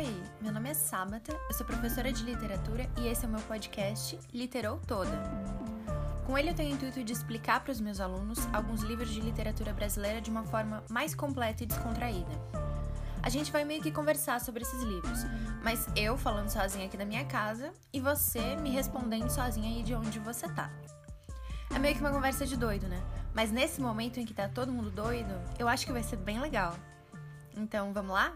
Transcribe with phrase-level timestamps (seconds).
[0.00, 3.40] Oi, meu nome é Sábata, eu sou professora de literatura e esse é o meu
[3.42, 5.10] podcast Literou Toda.
[6.26, 9.20] Com ele eu tenho o intuito de explicar para os meus alunos alguns livros de
[9.20, 12.32] literatura brasileira de uma forma mais completa e descontraída.
[13.22, 15.18] A gente vai meio que conversar sobre esses livros,
[15.62, 19.94] mas eu falando sozinha aqui da minha casa e você me respondendo sozinha aí de
[19.94, 20.70] onde você tá.
[21.74, 23.02] É meio que uma conversa de doido, né?
[23.34, 26.40] Mas nesse momento em que tá todo mundo doido, eu acho que vai ser bem
[26.40, 26.74] legal.
[27.54, 28.32] Então, vamos lá?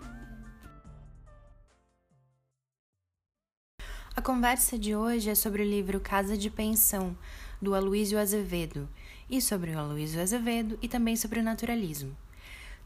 [4.16, 7.16] A conversa de hoje é sobre o livro Casa de Pensão,
[7.60, 8.88] do Aloysio Azevedo,
[9.28, 12.16] e sobre o Aloysio Azevedo e também sobre o naturalismo.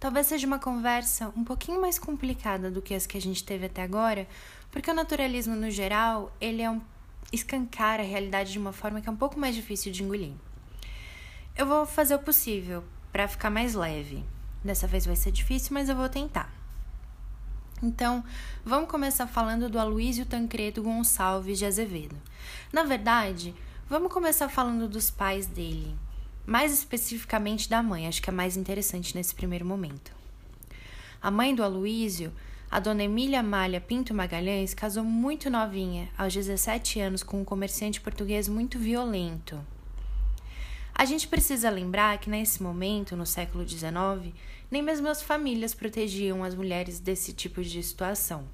[0.00, 3.66] Talvez seja uma conversa um pouquinho mais complicada do que as que a gente teve
[3.66, 4.26] até agora,
[4.70, 6.80] porque o naturalismo no geral, ele é um
[7.30, 10.32] escancar a realidade de uma forma que é um pouco mais difícil de engolir.
[11.54, 14.24] Eu vou fazer o possível para ficar mais leve.
[14.64, 16.57] Dessa vez vai ser difícil, mas eu vou tentar.
[17.82, 18.24] Então,
[18.64, 22.16] vamos começar falando do Aloysio Tancredo Gonçalves de Azevedo.
[22.72, 23.54] Na verdade,
[23.88, 25.94] vamos começar falando dos pais dele,
[26.44, 30.12] mais especificamente da mãe, acho que é mais interessante nesse primeiro momento.
[31.22, 32.32] A mãe do Aloysio,
[32.68, 38.00] a dona Emília Malha Pinto Magalhães, casou muito novinha, aos 17 anos, com um comerciante
[38.00, 39.58] português muito violento.
[40.94, 44.34] A gente precisa lembrar que nesse momento, no século XIX,
[44.70, 48.46] nem mesmo as famílias protegiam as mulheres desse tipo de situação.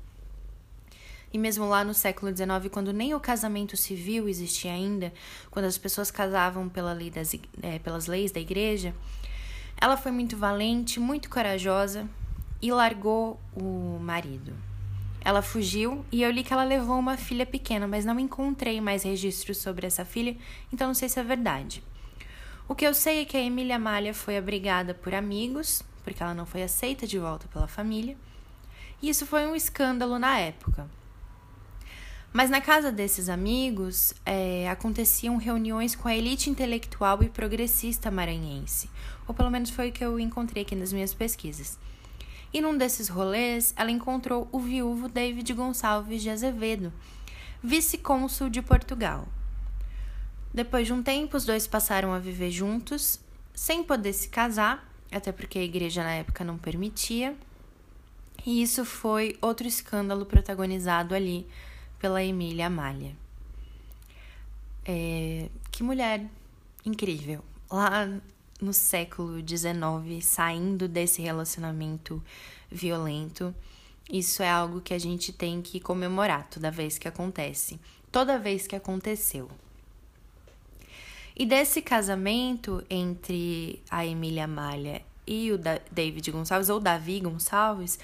[1.32, 5.12] E mesmo lá no século XIX, quando nem o casamento civil existia ainda,
[5.50, 8.94] quando as pessoas casavam pela lei das, é, pelas leis da igreja,
[9.76, 12.08] ela foi muito valente, muito corajosa
[12.62, 14.54] e largou o marido.
[15.24, 19.02] Ela fugiu e eu li que ela levou uma filha pequena, mas não encontrei mais
[19.02, 20.36] registros sobre essa filha,
[20.72, 21.82] então não sei se é verdade.
[22.68, 26.34] O que eu sei é que a Emília Malha foi abrigada por amigos, porque ela
[26.34, 28.16] não foi aceita de volta pela família,
[29.02, 30.88] e isso foi um escândalo na época.
[32.32, 38.90] Mas na casa desses amigos é, aconteciam reuniões com a elite intelectual e progressista maranhense,
[39.26, 41.78] ou pelo menos foi o que eu encontrei aqui nas minhas pesquisas.
[42.52, 46.92] E num desses rolês, ela encontrou o viúvo David Gonçalves de Azevedo,
[47.62, 49.26] vice-cônsul de Portugal.
[50.52, 53.18] Depois de um tempo, os dois passaram a viver juntos,
[53.54, 57.36] sem poder se casar, até porque a igreja na época não permitia.
[58.44, 61.46] E isso foi outro escândalo protagonizado ali
[61.98, 63.16] pela Emília Amália.
[64.84, 66.26] É, que mulher
[66.84, 67.42] incrível!
[67.70, 68.06] Lá
[68.60, 72.22] no século XIX, saindo desse relacionamento
[72.70, 73.54] violento,
[74.10, 77.80] isso é algo que a gente tem que comemorar toda vez que acontece,
[78.12, 79.48] toda vez que aconteceu.
[81.36, 85.58] E desse casamento entre a Emília Malha e o
[85.90, 87.98] David Gonçalves, ou Davi Gonçalves,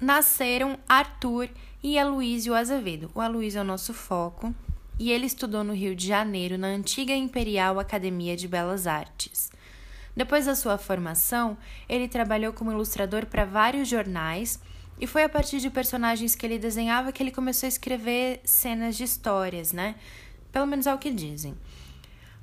[0.00, 1.48] nasceram Arthur
[1.82, 3.10] e Aloysio Azevedo.
[3.14, 4.54] O Aloysio é o nosso foco
[4.98, 9.50] e ele estudou no Rio de Janeiro, na antiga Imperial Academia de Belas Artes.
[10.14, 11.56] Depois da sua formação,
[11.88, 14.60] ele trabalhou como ilustrador para vários jornais
[15.00, 18.96] e foi a partir de personagens que ele desenhava que ele começou a escrever cenas
[18.96, 19.96] de histórias, né?
[20.52, 21.56] Pelo menos é o que dizem.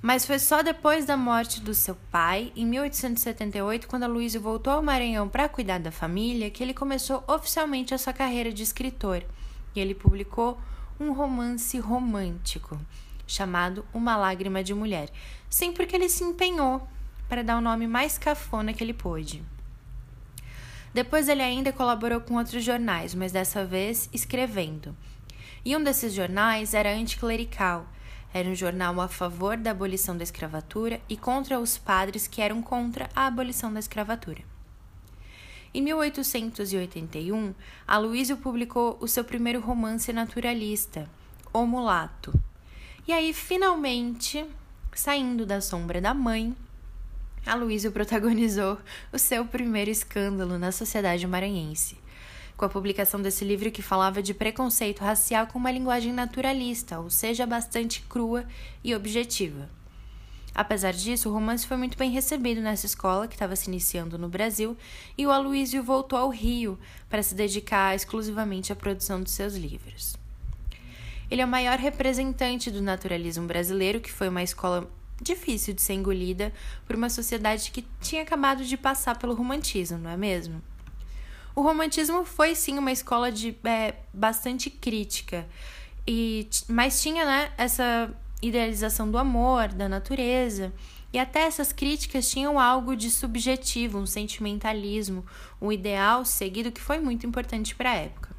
[0.02, 4.82] Mas foi só depois da morte do seu pai, em 1878, quando Aloysio voltou ao
[4.82, 9.26] Maranhão para cuidar da família, que ele começou oficialmente a sua carreira de escritor.
[9.76, 10.58] E ele publicou
[10.98, 12.80] um romance romântico
[13.28, 15.10] chamado Uma Lágrima de Mulher.
[15.50, 16.88] Sim, porque ele se empenhou
[17.28, 19.44] para dar o nome mais cafona que ele pôde.
[20.94, 24.96] Depois ele ainda colaborou com outros jornais, mas dessa vez escrevendo.
[25.64, 27.86] E um desses jornais era anticlerical
[28.34, 32.62] era um jornal a favor da abolição da escravatura e contra os padres que eram
[32.62, 34.42] contra a abolição da escravatura.
[35.74, 37.54] Em 1881,
[37.88, 41.10] Aloysio publicou o seu primeiro romance naturalista,
[41.54, 42.34] O Mulato.
[43.08, 44.46] E aí, finalmente,
[44.94, 46.56] saindo da sombra da mãe,
[47.46, 48.78] Aloysio protagonizou
[49.12, 51.98] o seu primeiro escândalo na sociedade maranhense
[52.60, 57.10] com a publicação desse livro que falava de preconceito racial com uma linguagem naturalista, ou
[57.10, 58.46] seja, bastante crua
[58.84, 59.70] e objetiva.
[60.54, 64.28] Apesar disso, o romance foi muito bem recebido nessa escola que estava se iniciando no
[64.28, 64.76] Brasil
[65.18, 66.78] e o Aloísio voltou ao Rio
[67.10, 70.18] para se dedicar exclusivamente à produção de seus livros.
[71.32, 74.90] Ele é o maior representante do naturalismo brasileiro, que foi uma escola
[75.22, 76.52] difícil de ser engolida
[76.86, 80.62] por uma sociedade que tinha acabado de passar pelo romantismo, não é mesmo?
[81.60, 85.46] O romantismo foi sim uma escola de é, bastante crítica,
[86.08, 88.10] e, mas tinha né, essa
[88.42, 90.72] idealização do amor, da natureza.
[91.12, 95.26] E até essas críticas tinham algo de subjetivo, um sentimentalismo,
[95.62, 98.34] um ideal seguido que foi muito importante para a época.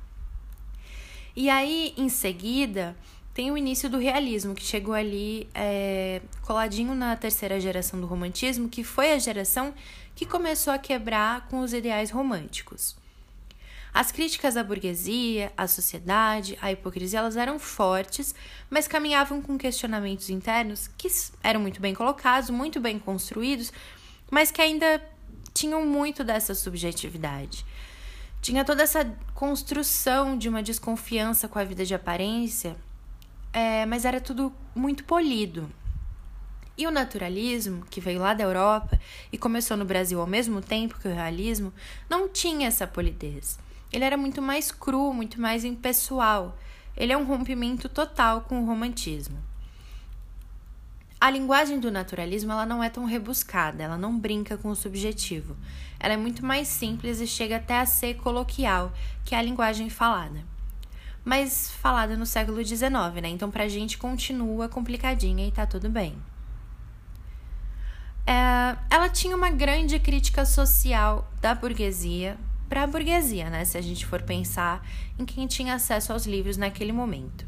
[1.37, 2.97] E aí, em seguida,
[3.35, 8.67] tem o início do realismo, que chegou ali é, coladinho na terceira geração do romantismo,
[8.67, 9.75] que foi a geração
[10.17, 12.99] que começou a quebrar com os ideais românticos.
[13.93, 18.35] As críticas à burguesia, à sociedade, à hipocrisia, elas eram fortes,
[18.69, 21.09] mas caminhavam com questionamentos internos que
[21.43, 23.73] eram muito bem colocados, muito bem construídos,
[24.31, 25.03] mas que ainda
[25.53, 27.67] tinham muito dessa subjetividade.
[28.41, 29.05] Tinha toda essa
[29.35, 32.77] construção de uma desconfiança com a vida de aparência,
[33.53, 35.71] é, mas era tudo muito polido.
[36.79, 38.99] E o naturalismo, que veio lá da Europa
[39.31, 41.73] e começou no Brasil ao mesmo tempo que o realismo,
[42.09, 43.59] não tinha essa polidez.
[43.93, 46.57] Ele era muito mais cru, muito mais impessoal.
[46.97, 49.39] Ele é um rompimento total com o romantismo.
[51.21, 55.55] A linguagem do naturalismo ela não é tão rebuscada, ela não brinca com o subjetivo.
[55.99, 58.91] Ela é muito mais simples e chega até a ser coloquial,
[59.25, 60.43] que é a linguagem falada.
[61.23, 62.91] Mas falada no século XIX,
[63.21, 63.29] né?
[63.29, 66.17] Então pra gente continua complicadinha e tá tudo bem.
[68.27, 72.39] É, ela tinha uma grande crítica social da burguesia
[72.71, 73.65] para a burguesia, né?
[73.65, 74.87] Se a gente for pensar
[75.19, 77.45] em quem tinha acesso aos livros naquele momento.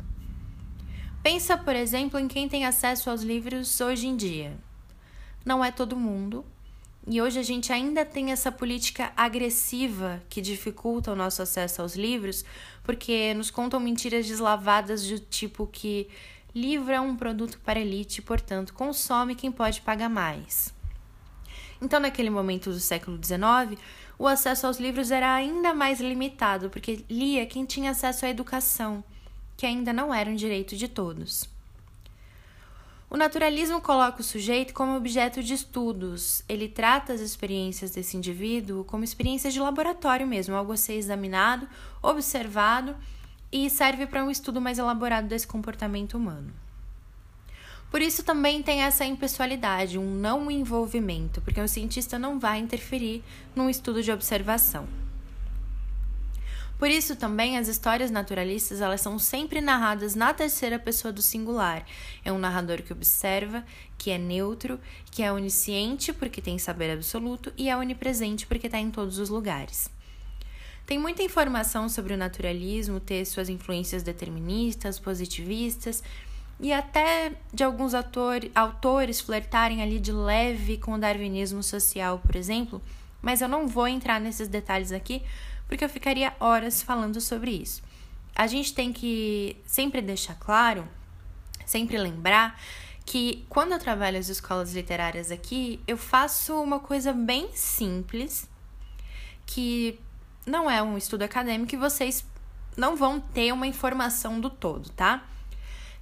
[1.22, 4.58] Pensa, por exemplo, em quem tem acesso aos livros hoje em dia.
[5.44, 6.44] Não é todo mundo,
[7.06, 11.94] e hoje a gente ainda tem essa política agressiva que dificulta o nosso acesso aos
[11.94, 12.44] livros,
[12.82, 16.08] porque nos contam mentiras deslavadas do tipo que
[16.52, 20.74] livro é um produto para elite, portanto, consome quem pode pagar mais.
[21.80, 23.80] Então, naquele momento do século XIX,
[24.22, 29.02] o acesso aos livros era ainda mais limitado, porque lia quem tinha acesso à educação
[29.56, 31.50] que ainda não era um direito de todos.
[33.10, 36.44] O naturalismo coloca o sujeito como objeto de estudos.
[36.48, 41.69] Ele trata as experiências desse indivíduo como experiências de laboratório mesmo, algo a ser examinado,
[42.00, 42.94] observado
[43.50, 46.54] e serve para um estudo mais elaborado desse comportamento humano.
[47.93, 53.23] Por isso também tem essa impessoalidade, um não envolvimento, porque o cientista não vai interferir
[53.55, 54.89] num estudo de observação.
[56.79, 61.85] Por isso também as histórias naturalistas elas são sempre narradas na terceira pessoa do singular.
[62.25, 63.62] É um narrador que observa,
[63.99, 64.81] que é neutro,
[65.11, 69.29] que é onisciente porque tem saber absoluto e é onipresente porque está em todos os
[69.29, 69.91] lugares.
[70.87, 76.03] Tem muita informação sobre o naturalismo, ter suas influências deterministas, positivistas
[76.62, 82.81] e até de alguns autores flertarem ali de leve com o darwinismo social, por exemplo,
[83.20, 85.23] mas eu não vou entrar nesses detalhes aqui
[85.67, 87.82] porque eu ficaria horas falando sobre isso.
[88.37, 90.87] A gente tem que sempre deixar claro,
[91.67, 92.61] sempre lembrar
[93.05, 98.49] que quando eu trabalho as escolas literárias aqui, eu faço uma coisa bem simples,
[99.44, 99.99] que
[100.47, 102.25] não é um estudo acadêmico e vocês
[102.76, 105.25] não vão ter uma informação do todo, tá?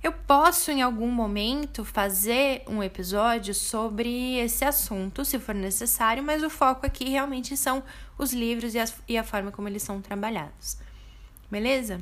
[0.03, 6.43] Eu posso, em algum momento, fazer um episódio sobre esse assunto, se for necessário, mas
[6.43, 7.83] o foco aqui realmente são
[8.17, 10.79] os livros e, as, e a forma como eles são trabalhados.
[11.51, 12.01] Beleza?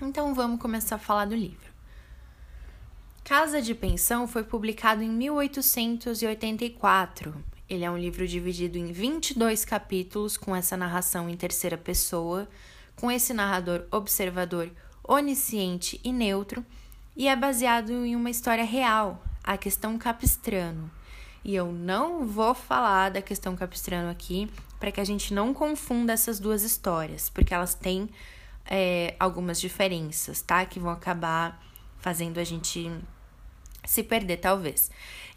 [0.00, 1.72] Então vamos começar a falar do livro.
[3.24, 7.34] Casa de Pensão foi publicado em 1884.
[7.68, 12.48] Ele é um livro dividido em 22 capítulos, com essa narração em terceira pessoa,
[12.94, 14.70] com esse narrador observador
[15.02, 16.64] onisciente e neutro
[17.18, 20.88] e é baseado em uma história real, a questão Capistrano.
[21.44, 24.48] E eu não vou falar da questão Capistrano aqui
[24.78, 28.08] para que a gente não confunda essas duas histórias, porque elas têm
[28.64, 30.64] é, algumas diferenças, tá?
[30.64, 31.60] Que vão acabar
[31.98, 32.88] fazendo a gente
[33.84, 34.88] se perder, talvez.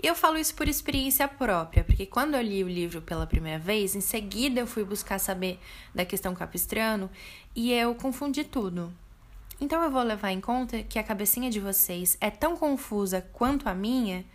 [0.01, 3.57] E eu falo isso por experiência própria, porque quando eu li o livro pela primeira
[3.57, 5.59] vez, em seguida eu fui buscar saber
[5.95, 7.09] da questão Capistrano
[7.55, 8.93] e eu confundi tudo.
[9.61, 13.69] Então eu vou levar em conta que a cabecinha de vocês é tão confusa quanto
[13.69, 14.25] a minha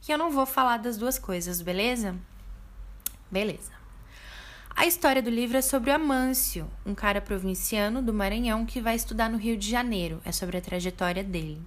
[0.00, 2.16] que eu não vou falar das duas coisas, beleza?
[3.30, 3.72] Beleza.
[4.74, 8.96] A história do livro é sobre o Amâncio, um cara provinciano do Maranhão que vai
[8.96, 10.18] estudar no Rio de Janeiro.
[10.24, 11.62] É sobre a trajetória dele.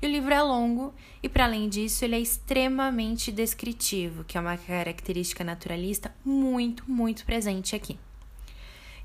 [0.00, 4.40] E o livro é longo e, para além disso, ele é extremamente descritivo, que é
[4.40, 7.98] uma característica naturalista muito, muito presente aqui.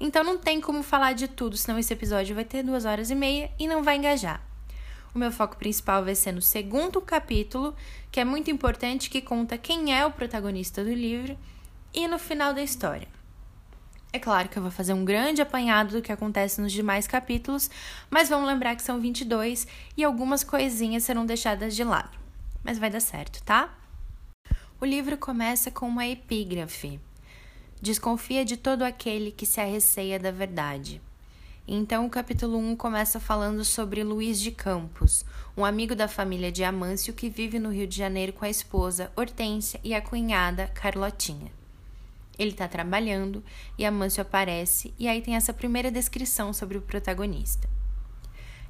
[0.04, 3.16] Então não tem como falar de tudo, senão esse episódio vai ter duas horas e
[3.16, 4.46] meia e não vai engajar.
[5.16, 7.74] O meu foco principal vai ser no segundo capítulo,
[8.12, 11.38] que é muito importante, que conta quem é o protagonista do livro,
[11.94, 13.08] e no final da história.
[14.12, 17.70] É claro que eu vou fazer um grande apanhado do que acontece nos demais capítulos,
[18.10, 22.20] mas vamos lembrar que são 22 e algumas coisinhas serão deixadas de lado.
[22.62, 23.74] Mas vai dar certo, tá?
[24.82, 27.00] O livro começa com uma epígrafe,
[27.84, 31.02] Desconfia de todo aquele que se arreceia da verdade.
[31.68, 35.26] Então, o capítulo 1 começa falando sobre Luiz de Campos,
[35.58, 39.12] um amigo da família de Amâncio que vive no Rio de Janeiro com a esposa
[39.18, 41.52] Hortência e a cunhada Carlotinha.
[42.40, 43.44] Ele está trabalhando
[43.78, 47.68] e Amâncio aparece, e aí tem essa primeira descrição sobre o protagonista.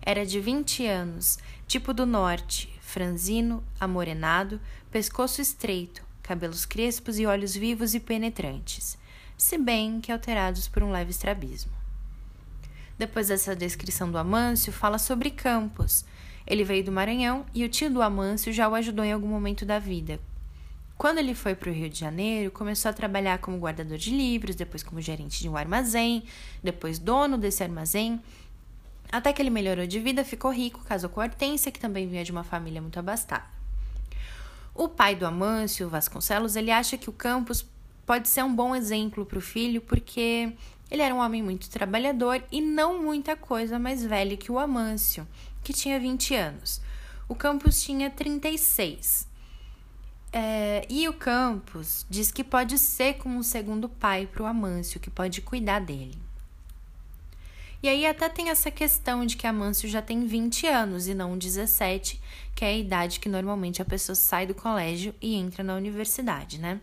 [0.02, 7.54] Era de 20 anos, tipo do norte, franzino, amorenado, pescoço estreito, cabelos crespos e olhos
[7.56, 8.98] vivos e penetrantes,
[9.38, 11.72] se bem que alterados por um leve estrabismo.
[12.98, 16.06] Depois dessa descrição do Amâncio, fala sobre Campos.
[16.46, 19.66] Ele veio do Maranhão e o tio do Amâncio já o ajudou em algum momento
[19.66, 20.20] da vida.
[20.98, 24.56] Quando ele foi para o Rio de Janeiro, começou a trabalhar como guardador de livros,
[24.56, 26.24] depois como gerente de um armazém,
[26.64, 28.22] depois dono desse armazém.
[29.12, 32.32] Até que ele melhorou de vida, ficou rico, casou com Hortência, que também vinha de
[32.32, 33.46] uma família muito abastada.
[34.74, 37.66] O pai do Amâncio, Vasconcelos, ele acha que o Campos
[38.06, 40.54] pode ser um bom exemplo para o filho, porque
[40.92, 45.28] ele era um homem muito trabalhador e não muita coisa mais velho que o Amâncio,
[45.64, 46.82] que tinha 20 anos.
[47.28, 49.28] O Campos tinha 36.
[50.32, 55.00] É, e o Campos diz que pode ser como um segundo pai para o Amâncio,
[55.00, 56.18] que pode cuidar dele.
[57.84, 61.38] E aí até tem essa questão de que Amâncio já tem 20 anos e não
[61.38, 62.20] 17,
[62.56, 66.60] que é a idade que normalmente a pessoa sai do colégio e entra na universidade,
[66.60, 66.80] né?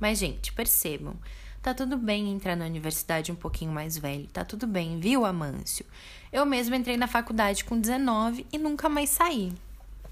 [0.00, 1.16] Mas, gente, percebam,
[1.60, 5.84] Tá tudo bem entrar na universidade um pouquinho mais velho, tá tudo bem, viu, Amâncio?
[6.32, 9.52] Eu mesmo entrei na faculdade com 19 e nunca mais saí.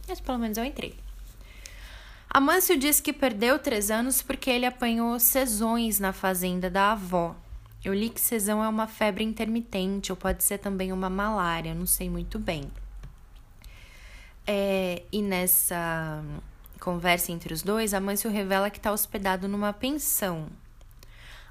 [0.08, 0.94] Mas pelo menos eu entrei.
[2.28, 7.36] Amâncio disse que perdeu três anos porque ele apanhou sesões na fazenda da avó.
[7.84, 11.86] Eu li que sesão é uma febre intermitente, ou pode ser também uma malária, não
[11.86, 12.64] sei muito bem.
[14.44, 16.22] É, e nessa
[16.78, 20.48] conversa entre os dois, Amâncio revela que está hospedado numa pensão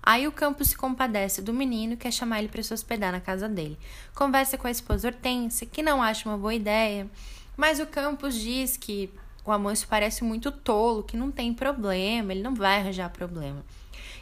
[0.05, 3.19] Aí o Campos se compadece do menino e quer chamar ele para se hospedar na
[3.19, 3.75] casa dele.
[4.13, 7.09] Conversa com a esposa Hortência, que não acha uma boa ideia,
[7.57, 9.09] mas o Campos diz que
[9.43, 13.65] o Amâncio parece muito tolo, que não tem problema, ele não vai arranjar problema.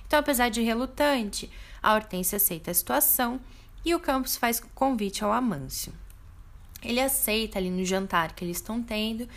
[0.07, 3.41] Então, apesar de relutante, a Hortência aceita a situação
[3.83, 5.91] e o Campos faz convite ao Amâncio.
[6.81, 9.27] Ele aceita ali no jantar que eles estão tendo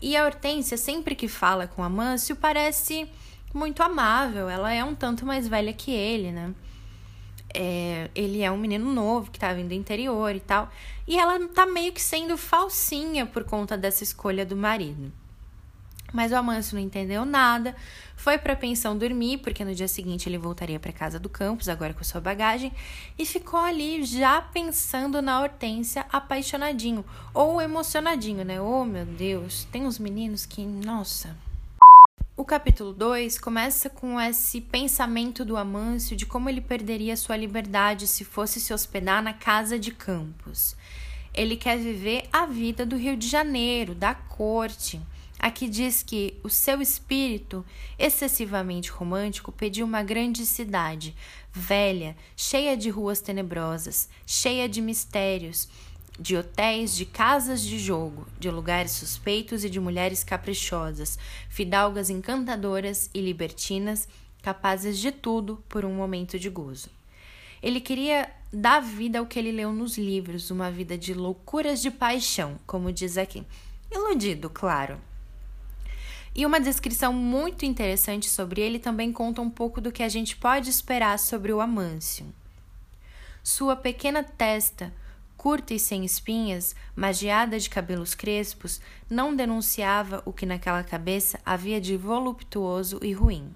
[0.00, 3.08] e a Hortência, sempre que fala com Amâncio, parece
[3.52, 4.48] muito amável.
[4.48, 6.54] Ela é um tanto mais velha que ele, né?
[7.54, 10.70] É, ele é um menino novo que tá vindo do interior e tal.
[11.06, 15.10] E ela tá meio que sendo falsinha por conta dessa escolha do marido.
[16.12, 17.76] Mas o Amâncio não entendeu nada,
[18.16, 21.68] foi para a pensão dormir, porque no dia seguinte ele voltaria para casa do campus,
[21.68, 22.72] agora com sua bagagem,
[23.18, 28.60] e ficou ali já pensando na Hortência apaixonadinho, ou emocionadinho, né?
[28.60, 31.36] Oh, meu Deus, tem uns meninos que, nossa,
[32.38, 38.06] o capítulo 2 começa com esse pensamento do Amâncio de como ele perderia sua liberdade
[38.06, 40.76] se fosse se hospedar na casa de Campos.
[41.34, 45.00] Ele quer viver a vida do Rio de Janeiro, da corte.
[45.38, 47.64] Aqui diz que o seu espírito,
[47.96, 51.14] excessivamente romântico, pediu uma grande cidade,
[51.52, 55.68] velha, cheia de ruas tenebrosas, cheia de mistérios,
[56.18, 61.16] de hotéis, de casas de jogo, de lugares suspeitos e de mulheres caprichosas,
[61.48, 64.08] fidalgas encantadoras e libertinas,
[64.42, 66.90] capazes de tudo por um momento de gozo.
[67.62, 71.90] Ele queria dar vida ao que ele leu nos livros, uma vida de loucuras de
[71.90, 73.44] paixão, como diz aqui.
[73.90, 74.98] Iludido, claro.
[76.38, 80.36] E uma descrição muito interessante sobre ele também conta um pouco do que a gente
[80.36, 82.32] pode esperar sobre o Amâncio.
[83.42, 84.94] Sua pequena testa,
[85.36, 88.80] curta e sem espinhas, magiada de cabelos crespos,
[89.10, 93.52] não denunciava o que naquela cabeça havia de voluptuoso e ruim.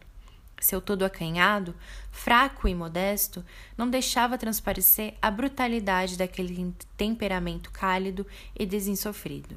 [0.61, 1.77] Seu todo acanhado,
[2.11, 3.45] fraco e modesto,
[3.79, 8.27] não deixava transparecer a brutalidade daquele temperamento cálido
[8.59, 9.57] e desinsofrido.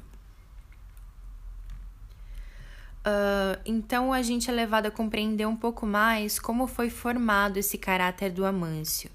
[3.06, 7.78] Uh, então a gente é levado a compreender um pouco mais como foi formado esse
[7.78, 9.08] caráter do Amâncio.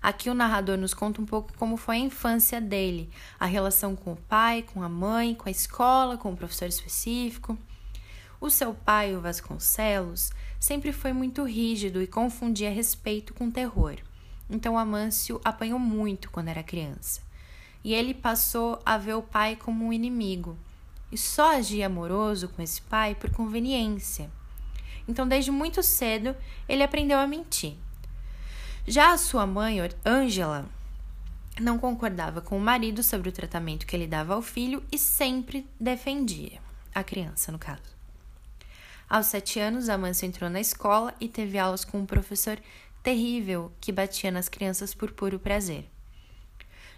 [0.00, 4.12] Aqui o narrador nos conta um pouco como foi a infância dele, a relação com
[4.14, 7.58] o pai, com a mãe, com a escola, com o professor específico.
[8.40, 13.96] O seu pai, o Vasconcelos, sempre foi muito rígido e confundia respeito com terror.
[14.48, 17.20] Então Amâncio apanhou muito quando era criança.
[17.82, 20.56] E ele passou a ver o pai como um inimigo
[21.14, 24.28] e só agia amoroso com esse pai por conveniência.
[25.06, 26.34] Então, desde muito cedo,
[26.68, 27.76] ele aprendeu a mentir.
[28.84, 30.66] Já a sua mãe, Ângela,
[31.60, 35.70] não concordava com o marido sobre o tratamento que ele dava ao filho e sempre
[35.78, 36.60] defendia
[36.92, 37.94] a criança, no caso.
[39.08, 42.58] Aos sete anos, Amâncio entrou na escola e teve aulas com um professor
[43.04, 45.88] terrível que batia nas crianças por puro prazer.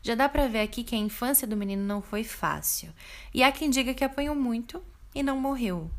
[0.06, 2.90] Já dá para ver aqui que a infância do menino não foi fácil.
[3.34, 4.80] E há quem diga que apanhou muito
[5.12, 5.90] e não morreu,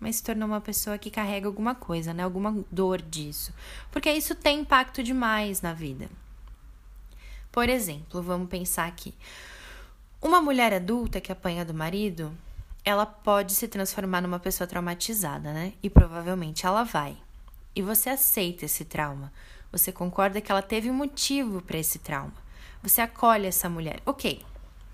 [0.00, 2.24] mas se tornou uma pessoa que carrega alguma coisa, né?
[2.24, 3.54] Alguma dor disso.
[3.92, 6.10] Porque isso tem impacto demais na vida.
[7.52, 9.14] Por exemplo, vamos pensar aqui.
[10.20, 12.36] Uma mulher adulta que apanha do marido,
[12.84, 15.72] ela pode se transformar numa pessoa traumatizada, né?
[15.80, 17.16] E provavelmente ela vai.
[17.76, 19.32] E você aceita esse trauma.
[19.70, 22.41] Você concorda que ela teve um motivo para esse trauma.
[22.82, 24.00] Você acolhe essa mulher.
[24.04, 24.44] Ok.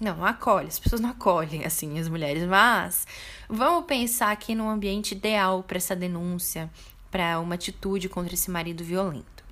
[0.00, 3.04] Não, acolhe, as pessoas não acolhem assim as mulheres, mas
[3.48, 6.70] vamos pensar aqui num ambiente ideal para essa denúncia,
[7.10, 9.42] para uma atitude contra esse marido violento.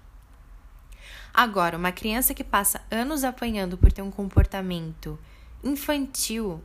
[1.34, 5.18] Agora, uma criança que passa anos apanhando por ter um comportamento
[5.64, 6.62] infantil,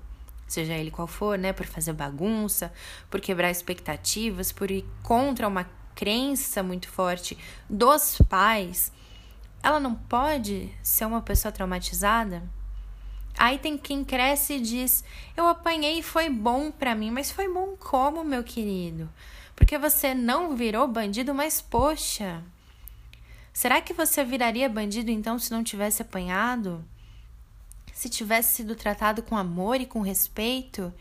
[0.47, 2.71] seja ele qual for, né, por fazer bagunça,
[3.09, 7.37] por quebrar expectativas, por ir contra uma crença muito forte
[7.67, 8.91] dos pais,
[9.63, 12.43] ela não pode ser uma pessoa traumatizada?
[13.37, 15.03] Aí tem quem cresce e diz:
[15.35, 19.09] "Eu apanhei e foi bom para mim", mas foi bom como, meu querido?
[19.55, 22.43] Porque você não virou bandido, mas poxa,
[23.53, 26.83] Será que você viraria bandido então se não tivesse apanhado?
[27.93, 30.93] Se tivesse sido tratado com amor e com respeito?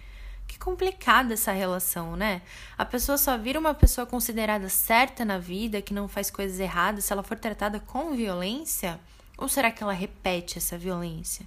[0.51, 2.43] Que complicada essa relação, né?
[2.77, 7.05] A pessoa só vira uma pessoa considerada certa na vida, que não faz coisas erradas,
[7.05, 8.99] se ela for tratada com violência?
[9.39, 11.47] Ou será que ela repete essa violência?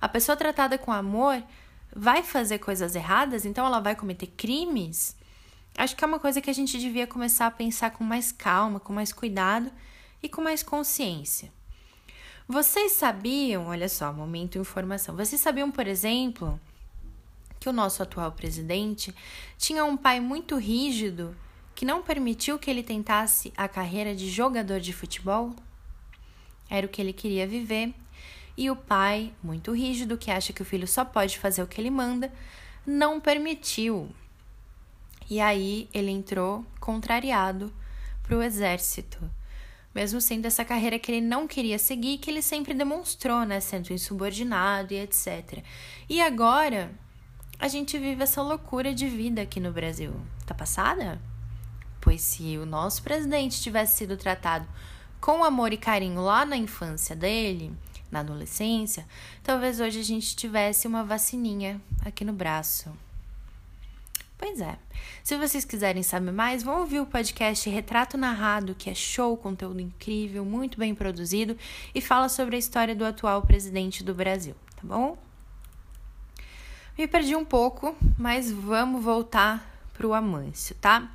[0.00, 1.40] A pessoa tratada com amor
[1.94, 5.14] vai fazer coisas erradas, então ela vai cometer crimes?
[5.78, 8.80] Acho que é uma coisa que a gente devia começar a pensar com mais calma,
[8.80, 9.70] com mais cuidado
[10.20, 11.52] e com mais consciência.
[12.48, 15.14] Vocês sabiam, olha só, momento informação.
[15.14, 16.58] Vocês sabiam, por exemplo,
[17.64, 19.14] que o nosso atual presidente
[19.56, 21.34] tinha um pai muito rígido
[21.74, 25.56] que não permitiu que ele tentasse a carreira de jogador de futebol?
[26.68, 27.94] Era o que ele queria viver.
[28.54, 31.80] E o pai, muito rígido, que acha que o filho só pode fazer o que
[31.80, 32.30] ele manda,
[32.86, 34.10] não permitiu.
[35.30, 37.72] E aí ele entrou contrariado
[38.22, 39.18] para o exército
[39.94, 43.92] mesmo sendo essa carreira que ele não queria seguir, que ele sempre demonstrou, né, sendo
[43.92, 45.62] insubordinado e etc.
[46.08, 46.90] E agora
[47.58, 50.14] a gente vive essa loucura de vida aqui no Brasil.
[50.46, 51.20] Tá passada?
[52.00, 54.66] Pois se o nosso presidente tivesse sido tratado
[55.20, 57.72] com amor e carinho lá na infância dele,
[58.10, 59.06] na adolescência,
[59.42, 62.92] talvez hoje a gente tivesse uma vacininha aqui no braço.
[64.36, 64.76] Pois é.
[65.22, 69.80] Se vocês quiserem saber mais, vão ouvir o podcast Retrato Narrado, que é show, conteúdo
[69.80, 71.56] incrível, muito bem produzido
[71.94, 75.16] e fala sobre a história do atual presidente do Brasil, tá bom?
[76.96, 81.10] Me perdi um pouco, mas vamos voltar para o Amâncio, tá?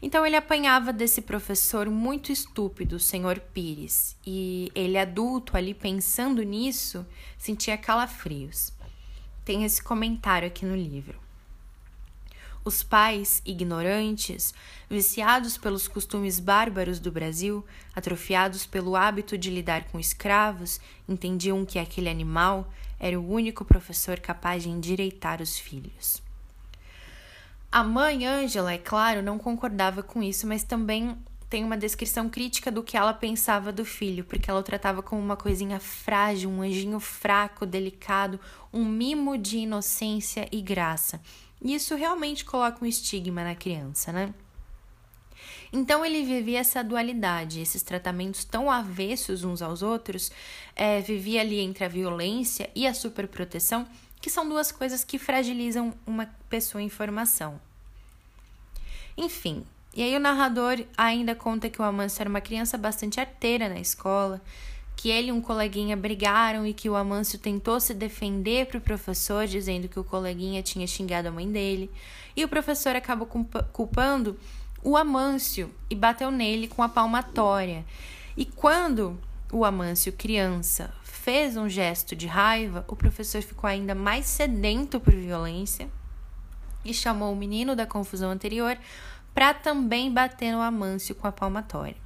[0.00, 6.44] Então ele apanhava desse professor muito estúpido, o senhor Pires, e ele adulto ali pensando
[6.44, 7.04] nisso,
[7.36, 8.72] sentia calafrios.
[9.44, 11.18] Tem esse comentário aqui no livro.
[12.64, 14.54] Os pais, ignorantes,
[14.88, 21.80] viciados pelos costumes bárbaros do Brasil, atrofiados pelo hábito de lidar com escravos, entendiam que
[21.80, 26.22] aquele animal era o único professor capaz de endireitar os filhos.
[27.70, 31.16] A mãe Ângela, é claro, não concordava com isso, mas também
[31.48, 35.20] tem uma descrição crítica do que ela pensava do filho, porque ela o tratava como
[35.20, 38.40] uma coisinha frágil, um anjinho fraco, delicado,
[38.72, 41.20] um mimo de inocência e graça.
[41.62, 44.34] E isso realmente coloca um estigma na criança, né?
[45.76, 50.32] Então ele vivia essa dualidade, esses tratamentos tão avessos uns aos outros,
[50.74, 53.86] é, vivia ali entre a violência e a superproteção,
[54.18, 57.60] que são duas coisas que fragilizam uma pessoa em formação.
[59.18, 63.68] Enfim, e aí o narrador ainda conta que o Amâncio era uma criança bastante arteira
[63.68, 64.40] na escola,
[64.96, 68.80] que ele e um coleguinha brigaram e que o Amâncio tentou se defender para o
[68.80, 71.90] professor, dizendo que o coleguinha tinha xingado a mãe dele.
[72.34, 73.28] E o professor acabou
[73.74, 74.38] culpando
[74.86, 77.84] o Amâncio e bateu nele com a palmatória.
[78.36, 79.18] E quando
[79.52, 85.12] o Amâncio, criança, fez um gesto de raiva, o professor ficou ainda mais sedento por
[85.12, 85.88] violência
[86.84, 88.78] e chamou o menino da confusão anterior
[89.34, 91.96] para também bater no Amâncio com a palmatória.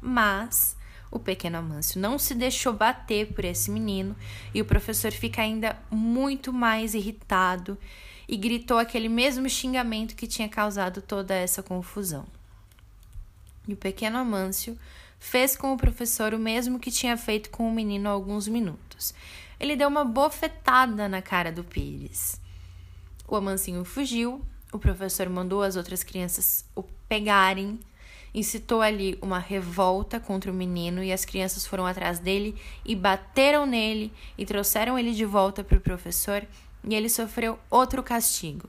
[0.00, 0.76] Mas
[1.10, 4.14] o pequeno Amâncio não se deixou bater por esse menino
[4.54, 7.76] e o professor fica ainda muito mais irritado
[8.32, 12.24] e gritou aquele mesmo xingamento que tinha causado toda essa confusão.
[13.68, 14.78] E o pequeno Amâncio
[15.18, 19.12] fez com o professor o mesmo que tinha feito com o menino há alguns minutos.
[19.60, 22.40] Ele deu uma bofetada na cara do Pires.
[23.28, 24.40] O Amancinho fugiu,
[24.72, 27.78] o professor mandou as outras crianças o pegarem
[28.34, 33.66] incitou ali uma revolta contra o menino e as crianças foram atrás dele e bateram
[33.66, 36.42] nele e trouxeram ele de volta para o professor
[36.84, 38.68] e ele sofreu outro castigo.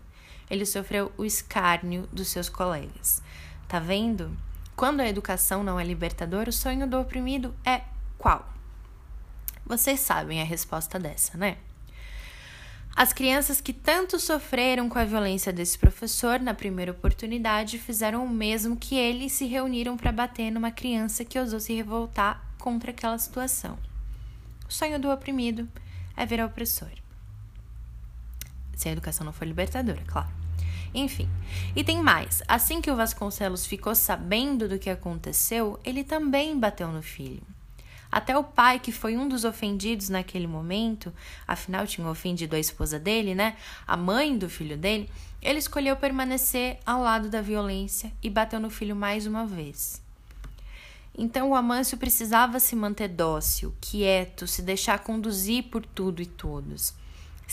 [0.50, 3.22] Ele sofreu o escárnio dos seus colegas.
[3.68, 4.36] Tá vendo?
[4.76, 7.82] Quando a educação não é libertadora, o sonho do oprimido é
[8.18, 8.52] qual?
[9.66, 11.58] Vocês sabem a resposta dessa, né?
[12.96, 18.30] As crianças que tanto sofreram com a violência desse professor na primeira oportunidade fizeram o
[18.30, 22.92] mesmo que ele e se reuniram para bater numa criança que ousou se revoltar contra
[22.92, 23.80] aquela situação.
[24.70, 25.68] O sonho do oprimido
[26.16, 27.03] é virar opressor.
[28.84, 30.28] Se a educação não for libertadora, claro.
[30.94, 31.30] Enfim,
[31.74, 32.44] e tem mais.
[32.50, 37.42] Assim que o Vasconcelos ficou sabendo do que aconteceu, ele também bateu no filho.
[38.12, 41.14] Até o pai, que foi um dos ofendidos naquele momento,
[41.48, 43.56] afinal tinha ofendido a esposa dele, né?
[43.88, 45.10] A mãe do filho dele,
[45.42, 50.02] ele escolheu permanecer ao lado da violência e bateu no filho mais uma vez.
[51.18, 56.94] Então o Amâncio precisava se manter dócil, quieto, se deixar conduzir por tudo e todos.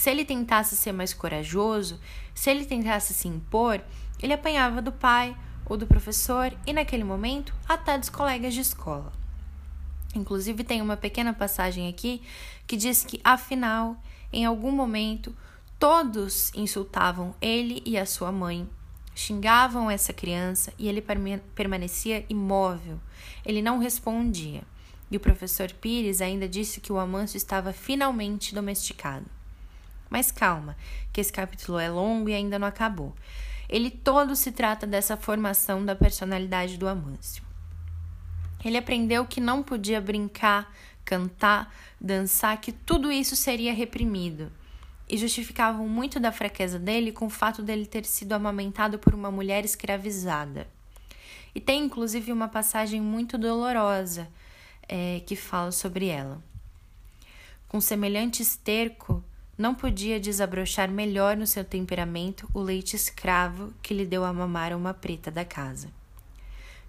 [0.01, 1.99] Se ele tentasse ser mais corajoso,
[2.33, 3.79] se ele tentasse se impor,
[4.19, 9.13] ele apanhava do pai ou do professor e, naquele momento, até dos colegas de escola.
[10.15, 12.19] Inclusive, tem uma pequena passagem aqui
[12.65, 13.95] que diz que, afinal,
[14.33, 15.35] em algum momento,
[15.77, 18.67] todos insultavam ele e a sua mãe,
[19.13, 21.05] xingavam essa criança e ele
[21.53, 22.99] permanecia imóvel.
[23.45, 24.63] Ele não respondia.
[25.11, 29.27] E o professor Pires ainda disse que o Amâncio estava finalmente domesticado.
[30.11, 30.75] Mas calma,
[31.13, 33.15] que esse capítulo é longo e ainda não acabou.
[33.69, 37.41] Ele todo se trata dessa formação da personalidade do Amâncio.
[38.63, 40.69] Ele aprendeu que não podia brincar,
[41.05, 44.51] cantar, dançar, que tudo isso seria reprimido.
[45.07, 49.31] E justificavam muito da fraqueza dele com o fato dele ter sido amamentado por uma
[49.31, 50.67] mulher escravizada.
[51.55, 54.27] E tem inclusive uma passagem muito dolorosa
[54.89, 56.43] é, que fala sobre ela.
[57.69, 59.23] Com semelhante esterco,
[59.61, 64.75] não podia desabrochar melhor no seu temperamento o leite escravo que lhe deu a mamar
[64.75, 65.89] uma preta da casa.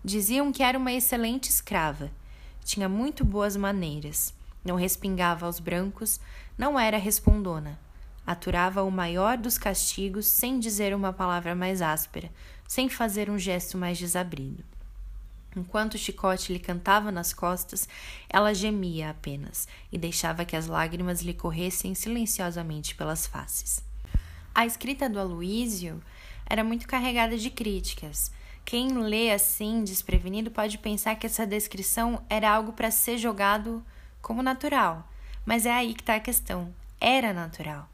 [0.02, 2.10] Diziam que era uma excelente escrava.
[2.64, 4.32] Tinha muito boas maneiras.
[4.64, 6.18] Não respingava aos brancos,
[6.56, 7.78] não era respondona.
[8.26, 12.30] Aturava o maior dos castigos sem dizer uma palavra mais áspera,
[12.66, 14.64] sem fazer um gesto mais desabrido.
[15.54, 17.88] Enquanto o chicote lhe cantava nas costas,
[18.28, 23.84] ela gemia apenas e deixava que as lágrimas lhe corressem silenciosamente pelas faces.
[24.54, 26.02] A escrita do Aloísio
[26.46, 28.32] era muito carregada de críticas.
[28.64, 33.84] Quem lê assim, desprevenido, pode pensar que essa descrição era algo para ser jogado
[34.20, 35.08] como natural.
[35.44, 36.72] Mas é aí que está a questão.
[37.00, 37.88] Era natural.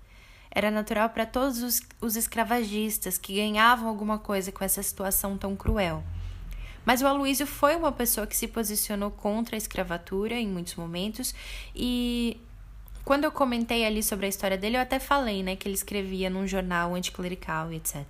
[0.51, 5.57] Era natural para todos os, os escravagistas que ganhavam alguma coisa com essa situação tão
[5.57, 6.03] cruel.
[6.89, 11.35] Mas o Aloísio foi uma pessoa que se posicionou contra a escravatura em muitos momentos
[11.77, 12.41] e
[13.05, 16.31] quando eu comentei ali sobre a história dele, eu até falei, né, que ele escrevia
[16.31, 18.07] num jornal anticlerical e etc.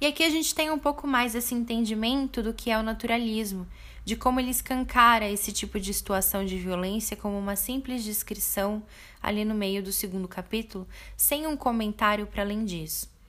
[0.00, 3.68] E aqui a gente tem um pouco mais esse entendimento do que é o naturalismo,
[4.02, 8.82] de como ele escancara esse tipo de situação de violência como uma simples descrição
[9.22, 13.19] ali no meio do segundo capítulo, sem um comentário para além disso.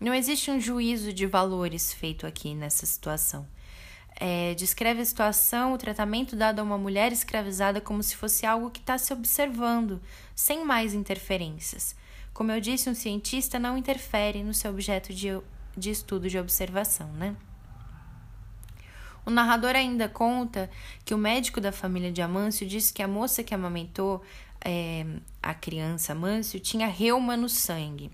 [0.00, 3.46] Não existe um juízo de valores feito aqui nessa situação.
[4.20, 8.70] É, descreve a situação, o tratamento dado a uma mulher escravizada como se fosse algo
[8.70, 10.00] que está se observando,
[10.34, 11.94] sem mais interferências.
[12.32, 15.28] Como eu disse, um cientista não interfere no seu objeto de
[15.78, 17.36] de estudo de observação, né?
[19.24, 20.70] O narrador ainda conta
[21.04, 24.22] que o médico da família de Amâncio disse que a moça que amamentou
[24.60, 25.04] é,
[25.42, 28.10] a criança Amâncio tinha reuma no sangue.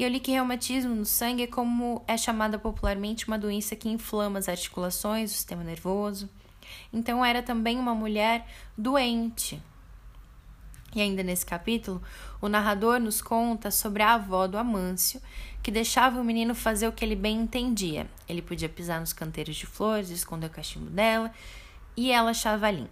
[0.00, 3.86] E eu li que reumatismo no sangue é como é chamada popularmente uma doença que
[3.86, 6.26] inflama as articulações, o sistema nervoso.
[6.90, 8.46] Então era também uma mulher
[8.78, 9.62] doente.
[10.94, 12.02] E ainda nesse capítulo,
[12.40, 15.20] o narrador nos conta sobre a avó do Amâncio,
[15.62, 18.08] que deixava o menino fazer o que ele bem entendia.
[18.26, 21.30] Ele podia pisar nos canteiros de flores, esconder o cachimbo dela,
[21.94, 22.88] e ela achava lindo.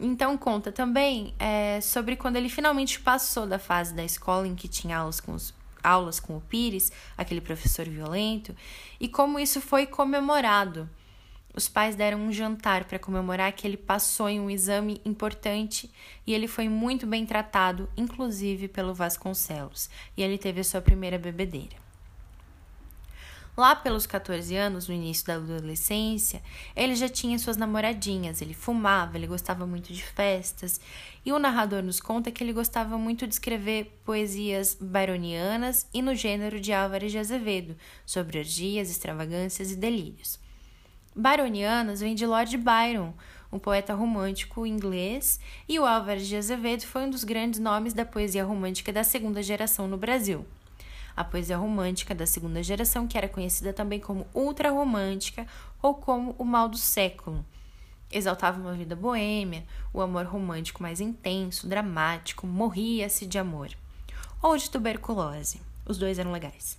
[0.00, 4.66] Então conta também é, sobre quando ele finalmente passou da fase da escola em que
[4.66, 5.52] tinha aulas com, os,
[5.86, 8.54] aulas com o Pires, aquele professor violento,
[8.98, 10.88] e como isso foi comemorado
[11.56, 15.90] os pais deram um jantar para comemorar que ele passou em um exame importante
[16.26, 21.18] e ele foi muito bem tratado, inclusive pelo Vasconcelos, e ele teve a sua primeira
[21.18, 21.85] bebedeira.
[23.56, 26.42] Lá pelos 14 anos, no início da adolescência,
[26.74, 30.78] ele já tinha suas namoradinhas, ele fumava, ele gostava muito de festas,
[31.24, 36.14] e o narrador nos conta que ele gostava muito de escrever poesias byronianas e no
[36.14, 40.38] gênero de Álvares de Azevedo, sobre orgias, extravagâncias e delírios.
[41.14, 43.14] Baronianas vem de Lord Byron,
[43.50, 48.04] um poeta romântico inglês, e o Álvares de Azevedo foi um dos grandes nomes da
[48.04, 50.44] poesia romântica da segunda geração no Brasil.
[51.16, 55.46] A poesia romântica da segunda geração, que era conhecida também como ultrarromântica
[55.82, 57.44] ou como o mal do século.
[58.12, 63.70] Exaltava uma vida boêmia, o amor romântico mais intenso, dramático, morria-se de amor.
[64.42, 65.60] Ou de tuberculose.
[65.86, 66.78] Os dois eram legais.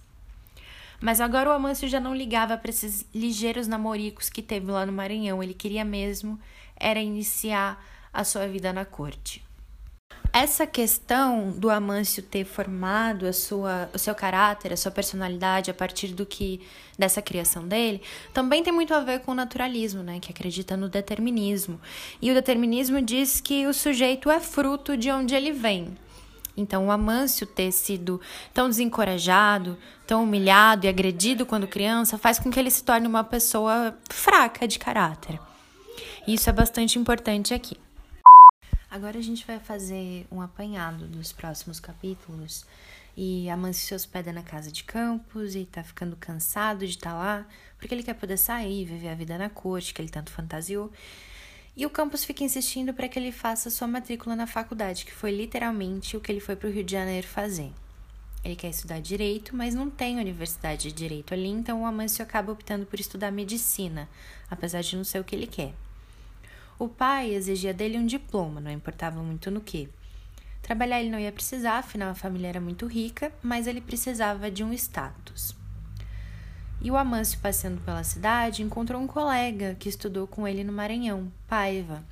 [1.00, 4.94] Mas agora o Amâncio já não ligava para esses ligeiros namoricos que teve lá no
[4.94, 5.42] Maranhão.
[5.42, 6.40] Ele queria mesmo
[6.76, 9.47] era iniciar a sua vida na corte.
[10.34, 15.74] Essa questão do Amâncio ter formado a sua, o seu caráter, a sua personalidade a
[15.74, 16.62] partir do que
[16.98, 18.02] dessa criação dele,
[18.34, 21.80] também tem muito a ver com o naturalismo, né, que acredita no determinismo.
[22.22, 25.98] E o determinismo diz que o sujeito é fruto de onde ele vem.
[26.56, 28.20] Então, o Amâncio ter sido
[28.52, 33.24] tão desencorajado, tão humilhado e agredido quando criança faz com que ele se torne uma
[33.24, 35.40] pessoa fraca de caráter.
[36.28, 37.78] Isso é bastante importante aqui.
[38.98, 42.66] Agora a gente vai fazer um apanhado dos próximos capítulos.
[43.16, 47.16] E Amâncio se hospeda na casa de Campos e tá ficando cansado de estar tá
[47.16, 50.92] lá, porque ele quer poder sair, viver a vida na corte, que ele tanto fantasiou.
[51.76, 55.30] E o campus fica insistindo para que ele faça sua matrícula na faculdade, que foi
[55.30, 57.72] literalmente o que ele foi para o Rio de Janeiro fazer.
[58.44, 62.52] Ele quer estudar direito, mas não tem universidade de direito ali, então o Amâncio acaba
[62.52, 64.10] optando por estudar medicina,
[64.50, 65.76] apesar de não ser o que ele quer.
[66.80, 69.90] O pai exigia dele um diploma, não importava muito no que.
[70.62, 74.64] Trabalhar ele não ia precisar, afinal a família era muito rica, mas ele precisava de
[74.64, 75.56] um status.
[76.80, 81.32] E o Amâncio, passeando pela cidade, encontrou um colega que estudou com ele no Maranhão,
[81.48, 82.04] Paiva.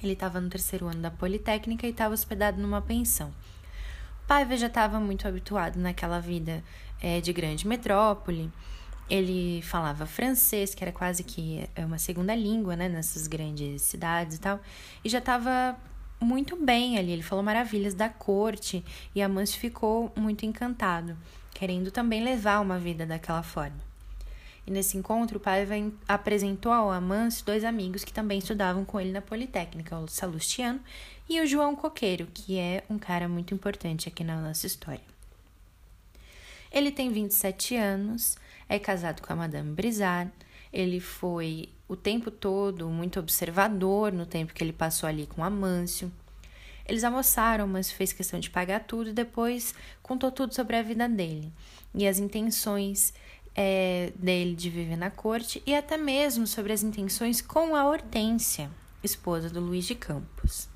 [0.00, 3.32] Ele estava no terceiro ano da Politécnica e estava hospedado numa pensão.
[4.28, 6.62] Paiva já estava muito habituado naquela vida
[7.02, 8.52] é, de grande metrópole.
[9.10, 14.36] Ele falava francês, que era quase que é uma segunda língua, né, nessas grandes cidades
[14.36, 14.60] e tal,
[15.04, 15.76] e já estava
[16.20, 17.10] muito bem ali.
[17.10, 21.16] Ele falou maravilhas da corte e Amâncio ficou muito encantado
[21.60, 23.76] querendo também levar uma vida daquela forma.
[24.66, 25.66] E nesse encontro, o pai
[26.08, 30.80] apresentou ao Amâncio dois amigos que também estudavam com ele na Politécnica, o Salustiano
[31.28, 35.04] e o João Coqueiro, que é um cara muito importante aqui na nossa história.
[36.72, 38.38] Ele tem 27 anos,
[38.70, 40.30] é casado com a Madame Brizard,
[40.72, 46.10] ele foi o tempo todo muito observador no tempo que ele passou ali com Amâncio.
[46.86, 51.08] Eles almoçaram, mas fez questão de pagar tudo e depois contou tudo sobre a vida
[51.08, 51.52] dele
[51.92, 53.12] e as intenções
[53.56, 58.70] é, dele de viver na corte e até mesmo sobre as intenções com a Hortência,
[59.02, 60.68] esposa do Luiz de Campos.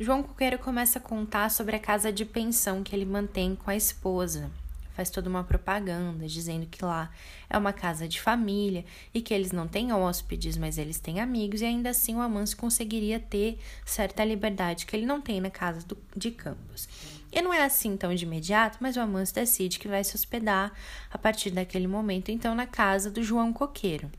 [0.00, 3.76] João Coqueiro começa a contar sobre a casa de pensão que ele mantém com a
[3.76, 4.50] esposa
[4.94, 7.10] faz toda uma propaganda dizendo que lá
[7.50, 11.60] é uma casa de família e que eles não têm hóspedes, mas eles têm amigos,
[11.60, 15.86] e ainda assim o Amâncio conseguiria ter certa liberdade que ele não tem na casa
[15.86, 16.88] do, de Campos.
[17.32, 20.72] E não é assim tão de imediato, mas o Amâncio decide que vai se hospedar
[21.10, 24.10] a partir daquele momento, então, na casa do João Coqueiro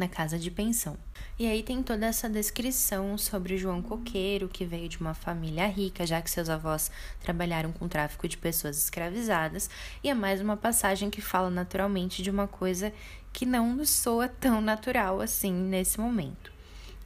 [0.00, 0.96] na casa de pensão.
[1.40, 6.06] E aí tem toda essa descrição sobre João Coqueiro, que veio de uma família rica,
[6.06, 9.70] já que seus avós trabalharam com tráfico de pessoas escravizadas,
[10.04, 12.92] e é mais uma passagem que fala naturalmente de uma coisa
[13.32, 16.52] que não nos soa tão natural assim nesse momento.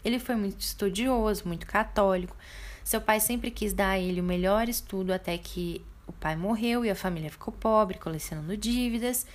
[0.05, 2.37] Ele foi muito estudioso, muito católico.
[2.83, 6.85] Seu pai sempre quis dar a ele o melhor estudo até que o pai morreu
[6.85, 9.29] e a família ficou pobre, colecionando dívidas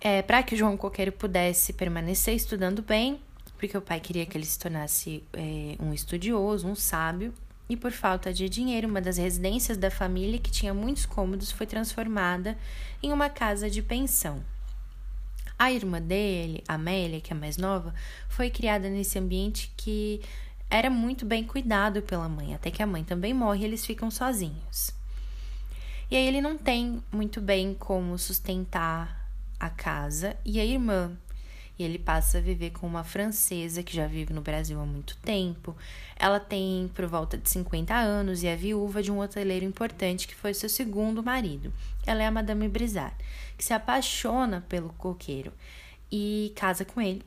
[0.00, 3.20] é, para que João Coqueiro pudesse permanecer estudando bem,
[3.58, 7.34] porque o pai queria que ele se tornasse é, um estudioso, um sábio,
[7.68, 11.66] e por falta de dinheiro, uma das residências da família, que tinha muitos cômodos, foi
[11.66, 12.56] transformada
[13.02, 14.42] em uma casa de pensão.
[15.58, 17.92] A irmã dele, Amélia, que é mais nova,
[18.28, 20.22] foi criada nesse ambiente que
[20.70, 24.10] era muito bem cuidado pela mãe, até que a mãe também morre e eles ficam
[24.10, 24.92] sozinhos.
[26.10, 31.12] E aí ele não tem muito bem como sustentar a casa e a irmã.
[31.78, 35.16] E ele passa a viver com uma francesa que já vive no Brasil há muito
[35.18, 35.76] tempo.
[36.16, 40.34] Ela tem por volta de 50 anos e é viúva de um hoteleiro importante que
[40.34, 41.72] foi seu segundo marido.
[42.06, 43.14] Ela é a Madame Brizard,
[43.56, 45.52] que se apaixona pelo coqueiro
[46.10, 47.22] e casa com ele,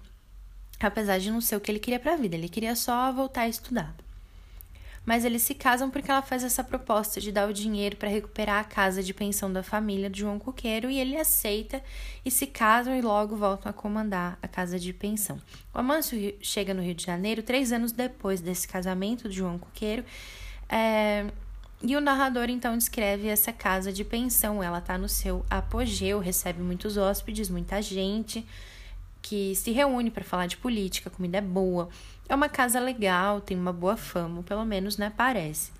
[0.80, 2.36] apesar de não ser o que ele queria para a vida.
[2.36, 3.96] Ele queria só voltar a estudar
[5.06, 8.60] mas eles se casam porque ela faz essa proposta de dar o dinheiro para recuperar
[8.60, 11.82] a casa de pensão da família de João Coqueiro e ele aceita
[12.24, 15.42] e se casam e logo voltam a comandar a casa de pensão.
[15.74, 20.06] O Amâncio chega no Rio de Janeiro três anos depois desse casamento de João Coqueiro
[20.70, 21.26] é,
[21.82, 24.62] E o narrador então descreve essa casa de pensão.
[24.62, 28.46] Ela está no seu apogeu, recebe muitos hóspedes, muita gente
[29.22, 31.90] que se reúne para falar de política, a comida é boa.
[32.28, 35.72] É uma casa legal, tem uma boa fama, pelo menos, né, parece.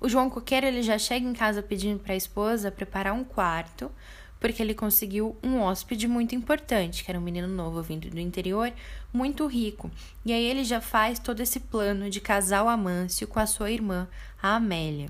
[0.00, 3.90] O João Coqueiro ele já chega em casa pedindo para a esposa preparar um quarto,
[4.38, 8.72] porque ele conseguiu um hóspede muito importante, que era um menino novo vindo do interior,
[9.12, 9.90] muito rico.
[10.24, 13.70] E aí ele já faz todo esse plano de casar o Amâncio com a sua
[13.70, 14.06] irmã,
[14.40, 15.08] a Amélia.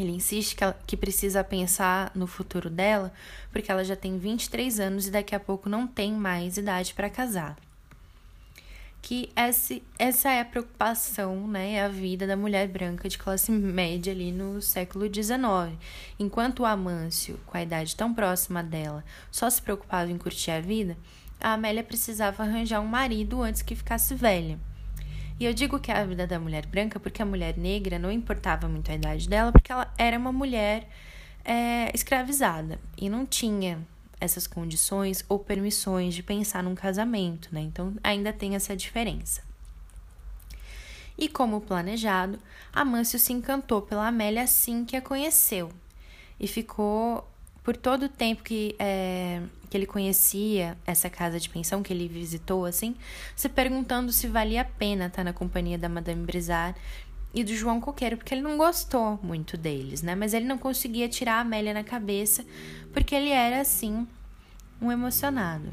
[0.00, 3.12] Ele insiste que, ela, que precisa pensar no futuro dela,
[3.52, 7.10] porque ela já tem 23 anos e daqui a pouco não tem mais idade para
[7.10, 7.56] casar
[9.02, 13.50] que esse, essa é a preocupação, né, é a vida da mulher branca de classe
[13.50, 15.78] média ali no século XIX.
[16.18, 20.60] Enquanto o Amâncio, com a idade tão próxima dela, só se preocupava em curtir a
[20.60, 20.96] vida,
[21.40, 24.58] a Amélia precisava arranjar um marido antes que ficasse velha.
[25.40, 28.12] E eu digo que é a vida da mulher branca porque a mulher negra não
[28.12, 30.86] importava muito a idade dela, porque ela era uma mulher
[31.42, 33.80] é, escravizada e não tinha
[34.20, 37.62] essas condições ou permissões de pensar num casamento, né?
[37.62, 39.42] Então ainda tem essa diferença.
[41.16, 42.38] E como planejado,
[42.70, 45.72] Amâncio se encantou pela Amélia assim que a conheceu
[46.38, 47.26] e ficou
[47.62, 52.08] por todo o tempo que, é, que ele conhecia essa casa de pensão que ele
[52.08, 52.94] visitou, assim,
[53.36, 56.78] se perguntando se valia a pena estar na companhia da Madame Brizard
[57.32, 60.14] e do João Coqueiro, porque ele não gostou muito deles, né?
[60.14, 62.44] Mas ele não conseguia tirar a Amélia na cabeça,
[62.92, 64.06] porque ele era, assim,
[64.80, 65.68] um emocionado.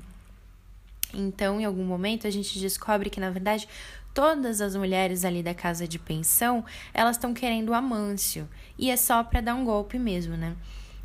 [1.13, 3.67] Então, em algum momento, a gente descobre que, na verdade,
[4.13, 8.47] todas as mulheres ali da casa de pensão, elas estão querendo o Amâncio.
[8.77, 10.55] E é só para dar um golpe mesmo, né?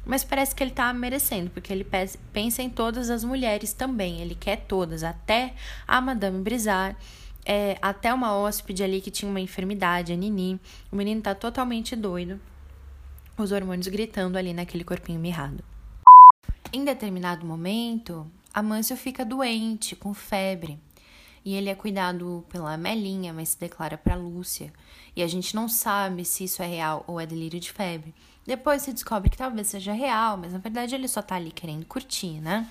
[0.05, 1.87] Mas parece que ele tá merecendo, porque ele
[2.33, 4.21] pensa em todas as mulheres também.
[4.21, 5.55] Ele quer todas, até
[5.87, 6.97] a Madame Brizard,
[7.45, 10.61] é, até uma hóspede ali que tinha uma enfermidade, a Nini.
[10.91, 12.41] O menino tá totalmente doido.
[13.39, 15.63] Os hormônios gritando ali naquele corpinho mirrado.
[16.73, 20.79] Em determinado momento, Amâncio fica doente, com febre.
[21.45, 24.73] E ele é cuidado pela Melinha, mas se declara para Lúcia.
[25.17, 28.15] E a gente não sabe se isso é real ou é delírio de febre.
[28.47, 31.87] Depois se descobre que talvez seja real, mas na verdade ele só tá ali querendo
[31.87, 32.69] curtir, né?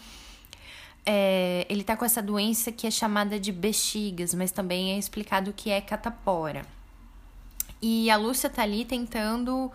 [1.05, 5.53] É, ele tá com essa doença que é chamada de bexigas, mas também é explicado
[5.53, 6.65] que é catapora.
[7.81, 9.71] E a Lúcia tá ali tentando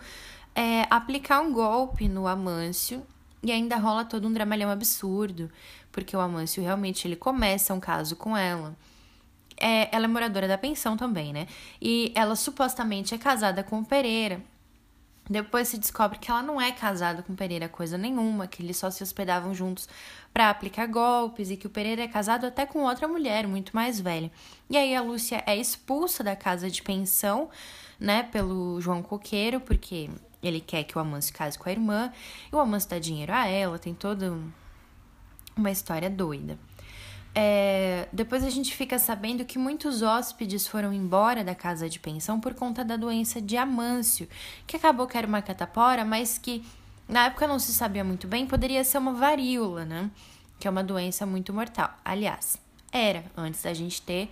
[0.55, 3.05] é, aplicar um golpe no Amâncio
[3.43, 5.51] e ainda rola todo um dramalhão absurdo,
[5.91, 8.75] porque o Amâncio realmente ele começa um caso com ela.
[9.59, 11.47] É, ela é moradora da pensão também, né?
[11.81, 14.41] E ela supostamente é casada com o Pereira.
[15.29, 18.89] Depois se descobre que ela não é casada com Pereira coisa nenhuma, que eles só
[18.89, 19.89] se hospedavam juntos
[20.33, 23.99] para aplicar golpes e que o Pereira é casado até com outra mulher muito mais
[23.99, 24.31] velha.
[24.69, 27.49] E aí a Lúcia é expulsa da casa de pensão,
[27.99, 30.09] né, pelo João Coqueiro, porque
[30.41, 32.11] ele quer que o Amâncio case com a irmã,
[32.51, 34.37] e o Amâncio dá dinheiro a ela, tem toda
[35.55, 36.57] uma história doida.
[37.39, 42.39] É, depois a gente fica sabendo que muitos hóspedes foram embora da casa de pensão
[42.39, 44.27] por conta da doença de Amâncio,
[44.65, 46.65] que acabou que era uma catapora, mas que
[47.07, 50.09] na época não se sabia muito bem, poderia ser uma varíola, né?
[50.59, 51.93] Que é uma doença muito mortal.
[52.03, 52.57] Aliás,
[52.91, 54.31] era antes da gente ter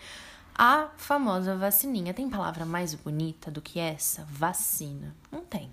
[0.56, 2.12] a famosa vacininha.
[2.12, 4.26] Tem palavra mais bonita do que essa?
[4.32, 5.16] Vacina.
[5.32, 5.70] Não tem.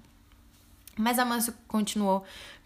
[0.99, 2.25] Mas Amâncio continuou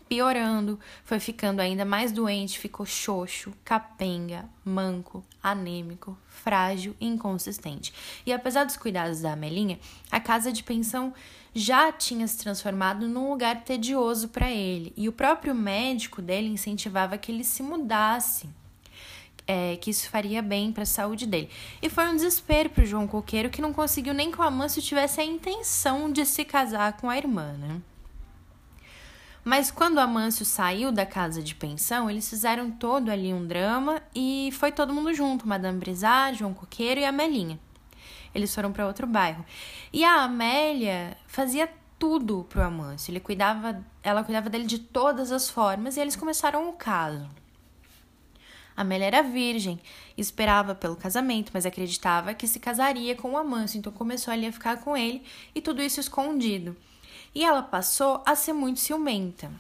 [0.09, 7.93] piorando, foi ficando ainda mais doente, ficou xoxo, capenga, manco, anêmico, frágil e inconsistente.
[8.25, 9.79] E apesar dos cuidados da Amelinha,
[10.11, 11.13] a casa de pensão
[11.55, 17.19] já tinha se transformado num lugar tedioso para ele, e o próprio médico dele incentivava
[17.19, 18.49] que ele se mudasse.
[19.49, 21.49] É, que isso faria bem para a saúde dele.
[21.81, 24.83] E foi um desespero para o João Coqueiro que não conseguiu nem que o Amâncio
[24.83, 27.81] tivesse a intenção de se casar com a irmã, né?
[29.47, 34.51] Mas quando Amâncio saiu da casa de pensão, eles fizeram todo ali um drama e
[34.51, 37.57] foi todo mundo junto, Madame Brizard, João Coqueiro e Amelinha.
[38.35, 39.47] Eles foram para outro bairro.
[39.93, 43.13] E a Amélia fazia tudo pro Amâncio.
[43.13, 47.31] Ele cuidava, ela cuidava dele de todas as formas e eles começaram o caso.
[48.77, 49.79] A Amélia era virgem,
[50.19, 54.53] esperava pelo casamento, mas acreditava que se casaria com o Amâncio, então começou ali a
[54.53, 55.23] ficar com ele
[55.55, 56.77] e tudo isso escondido.
[57.37, 59.53] E ela passou a ser muito ciumenta.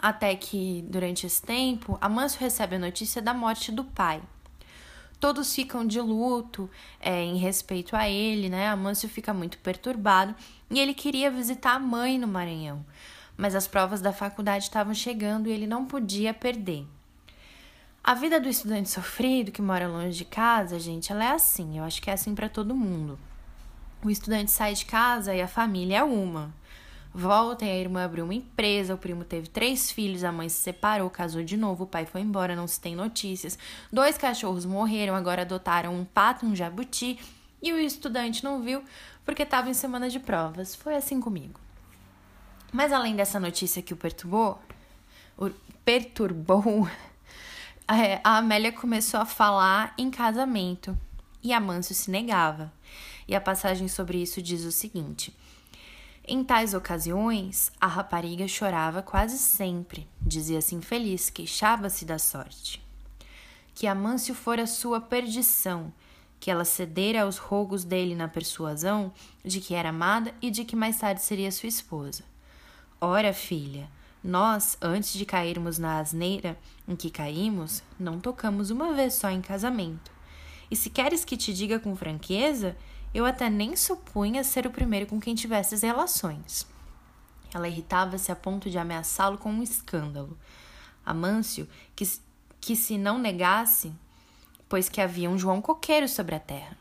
[0.00, 4.22] Até que, durante esse tempo, Amâncio recebe a notícia da morte do pai.
[5.20, 8.68] Todos ficam de luto é, em respeito a ele, né?
[8.68, 10.34] Amâncio fica muito perturbado
[10.70, 12.82] e ele queria visitar a mãe no Maranhão.
[13.36, 16.86] Mas as provas da faculdade estavam chegando e ele não podia perder.
[18.02, 21.76] A vida do estudante sofrido que mora longe de casa, gente, ela é assim.
[21.76, 23.18] Eu acho que é assim para todo mundo.
[24.02, 26.61] O estudante sai de casa e a família é uma.
[27.14, 30.56] Volta e a irmã abriu uma empresa, o primo teve três filhos, a mãe se
[30.56, 33.58] separou, casou de novo, o pai foi embora, não se tem notícias.
[33.92, 37.18] Dois cachorros morreram, agora adotaram um pato, um jabuti,
[37.62, 38.82] e o estudante não viu
[39.24, 40.74] porque estava em semana de provas.
[40.74, 41.60] Foi assim comigo.
[42.72, 44.58] Mas além dessa notícia que o perturbou,
[45.36, 45.50] o
[45.84, 46.88] perturbou,
[47.86, 50.98] é, a Amélia começou a falar em casamento
[51.42, 52.72] e Amâncio se negava.
[53.28, 55.36] E a passagem sobre isso diz o seguinte:
[56.24, 62.80] Em tais ocasiões, a rapariga chorava quase sempre, dizia-se infeliz, queixava-se da sorte.
[63.74, 65.92] Que Amâncio fora sua perdição,
[66.38, 69.12] que ela cedera aos rogos dele na persuasão
[69.44, 72.22] de que era amada e de que mais tarde seria sua esposa.
[73.00, 73.90] Ora, filha,
[74.22, 76.56] nós, antes de cairmos na asneira
[76.86, 80.12] em que caímos, não tocamos uma vez só em casamento.
[80.70, 82.76] E se queres que te diga com franqueza,
[83.14, 86.66] eu até nem supunha ser o primeiro com quem tivesses relações.
[87.54, 90.38] Ela irritava-se a ponto de ameaçá-lo com um escândalo.
[91.04, 92.04] Amâncio, que,
[92.60, 93.92] que se não negasse,
[94.68, 96.76] pois que havia um João Coqueiro sobre a terra.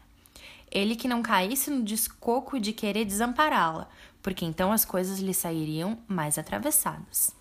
[0.71, 3.89] Ele que não caísse no descoco de querer desampará-la,
[4.23, 7.35] porque então as coisas lhe sairiam mais atravessadas.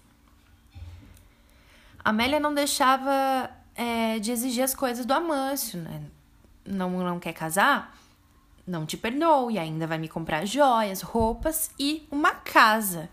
[2.03, 6.03] Amélia não deixava é, de exigir as coisas do Amâncio, né?
[6.65, 7.97] Não, não quer casar?
[8.67, 13.09] Não te perdoo e ainda vai me comprar joias, roupas e uma casa.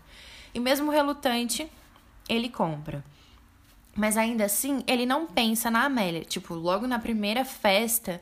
[0.54, 1.70] E mesmo relutante,
[2.28, 3.04] ele compra.
[3.96, 6.24] Mas ainda assim, ele não pensa na Amélia.
[6.24, 8.20] Tipo, logo na primeira festa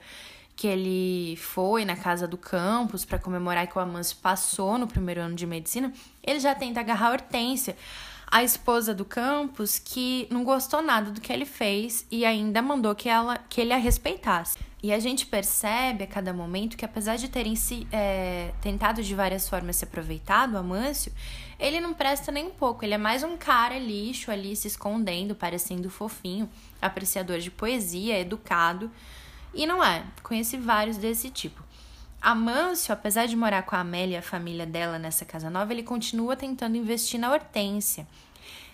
[0.57, 5.21] que ele foi na casa do campus para comemorar que o Amâncio passou no primeiro
[5.21, 7.77] ano de medicina, ele já tenta agarrar a Hortência,
[8.27, 12.95] a esposa do campus, que não gostou nada do que ele fez e ainda mandou
[12.95, 14.59] que, ela, que ele a respeitasse.
[14.83, 19.15] E a gente percebe a cada momento que, apesar de terem se é, tentado de
[19.15, 21.13] várias formas se aproveitar do Amâncio,
[21.59, 22.85] ele não presta nem um pouco.
[22.85, 26.49] Ele é mais um cara lixo ali, se escondendo, parecendo fofinho,
[26.81, 28.91] apreciador de poesia, educado.
[29.55, 30.05] E não é.
[30.23, 31.65] Conheci vários desse tipo.
[32.21, 35.83] Amâncio, apesar de morar com a Amélia e a família dela nessa casa nova, ele
[35.83, 38.07] continua tentando investir na Hortência.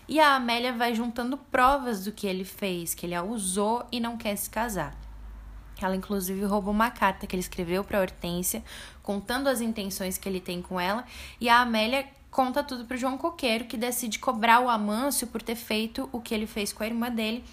[0.09, 4.01] E a Amélia vai juntando provas do que ele fez, que ele a usou e
[4.01, 4.97] não quer se casar.
[5.80, 8.62] Ela, inclusive, roubou uma carta que ele escreveu para Hortência,
[9.03, 11.05] contando as intenções que ele tem com ela,
[11.40, 15.57] e a Amélia conta tudo para João Coqueiro, que decide cobrar o Amâncio por ter
[15.57, 17.45] feito o que ele fez com a irmã dele,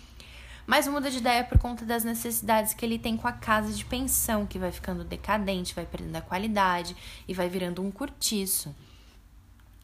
[0.70, 3.84] mas muda de ideia por conta das necessidades que ele tem com a casa de
[3.84, 6.96] pensão, que vai ficando decadente, vai perdendo a qualidade
[7.28, 8.76] e vai virando um cortiço.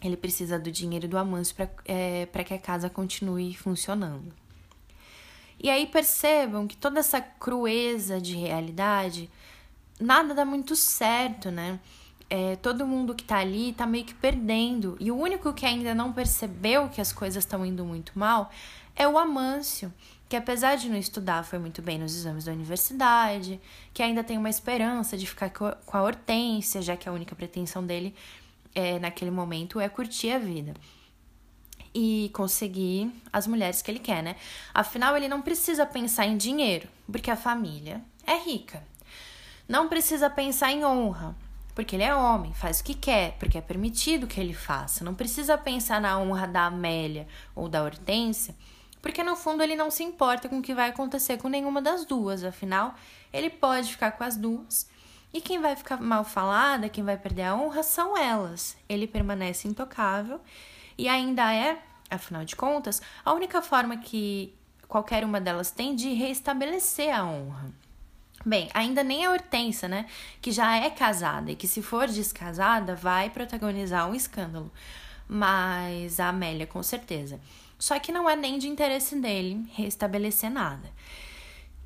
[0.03, 4.31] Ele precisa do dinheiro do Amâncio para é, que a casa continue funcionando.
[5.59, 9.27] E aí percebam que toda essa crueza de realidade,
[9.99, 11.79] nada dá muito certo, né?
[12.29, 14.95] É, todo mundo que tá ali tá meio que perdendo.
[14.99, 18.51] E o único que ainda não percebeu que as coisas estão indo muito mal
[18.95, 19.91] é o Amâncio,
[20.27, 23.59] que apesar de não estudar, foi muito bem nos exames da universidade,
[23.93, 27.85] que ainda tem uma esperança de ficar com a Hortência, já que a única pretensão
[27.85, 28.15] dele
[28.73, 30.73] é, naquele momento é curtir a vida
[31.93, 34.35] e conseguir as mulheres que ele quer, né?
[34.73, 38.83] Afinal, ele não precisa pensar em dinheiro, porque a família é rica.
[39.67, 41.33] Não precisa pensar em honra,
[41.73, 45.05] porque ele é homem, faz o que quer, porque é permitido que ele faça.
[45.05, 48.53] Não precisa pensar na honra da Amélia ou da Hortência,
[49.05, 52.05] porque no fundo ele não se importa com o que vai acontecer com nenhuma das
[52.05, 52.43] duas.
[52.43, 52.95] Afinal,
[53.31, 54.89] ele pode ficar com as duas.
[55.31, 58.75] E quem vai ficar mal falada, quem vai perder a honra são elas.
[58.89, 60.41] Ele permanece intocável
[60.97, 61.77] e ainda é,
[62.09, 64.51] afinal de contas, a única forma que
[64.87, 67.71] qualquer uma delas tem de restabelecer a honra.
[68.43, 70.07] Bem, ainda nem a Hortensa, né,
[70.41, 74.71] que já é casada e que se for descasada vai protagonizar um escândalo.
[75.27, 77.39] Mas a Amélia, com certeza.
[77.85, 80.89] Só que não é nem de interesse dele restabelecer nada.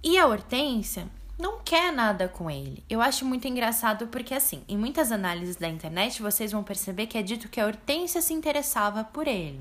[0.02, 2.82] E a Hortência não quer nada com ele.
[2.90, 7.18] Eu acho muito engraçado porque, assim, em muitas análises da internet vocês vão perceber que
[7.18, 9.60] é dito que a Hortência se interessava por ele.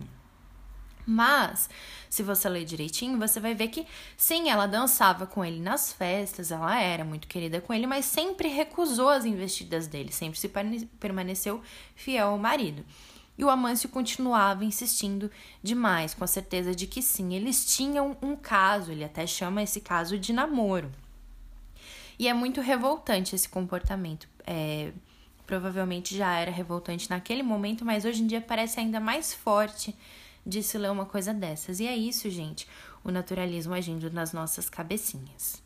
[1.05, 1.69] Mas,
[2.09, 3.85] se você ler direitinho, você vai ver que
[4.17, 8.47] sim, ela dançava com ele nas festas, ela era muito querida com ele, mas sempre
[8.47, 10.49] recusou as investidas dele, sempre se
[11.01, 11.61] permaneceu
[11.97, 12.85] fiel ao marido.
[13.39, 15.31] E o Amâncio continuava insistindo
[15.63, 19.81] demais, com a certeza de que sim, eles tinham um caso, ele até chama esse
[19.81, 20.91] caso de namoro.
[22.19, 24.29] E é muito revoltante esse comportamento.
[24.45, 24.93] É,
[25.47, 29.97] provavelmente já era revoltante naquele momento, mas hoje em dia parece ainda mais forte
[30.45, 31.79] de se ler uma coisa dessas.
[31.79, 32.67] E é isso, gente,
[33.05, 35.63] o naturalismo agindo nas nossas cabecinhas.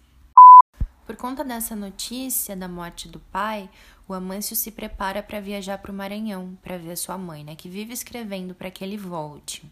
[1.07, 3.69] Por conta dessa notícia da morte do pai,
[4.13, 7.69] o Amâncio se prepara para viajar para o Maranhão para ver sua mãe, né, que
[7.69, 9.65] vive escrevendo para que ele volte.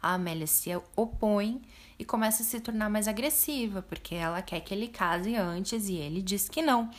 [0.00, 1.60] A Amélia se opõe
[1.98, 5.96] e começa a se tornar mais agressiva, porque ela quer que ele case antes e
[5.96, 6.90] ele diz que não.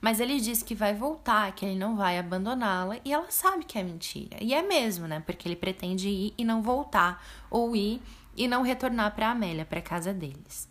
[0.00, 3.78] Mas ele diz que vai voltar, que ele não vai abandoná-la, e ela sabe que
[3.78, 4.36] é mentira.
[4.40, 5.20] E é mesmo, né?
[5.24, 8.02] Porque ele pretende ir e não voltar, ou ir
[8.36, 10.68] e não retornar para Amélia, para casa deles.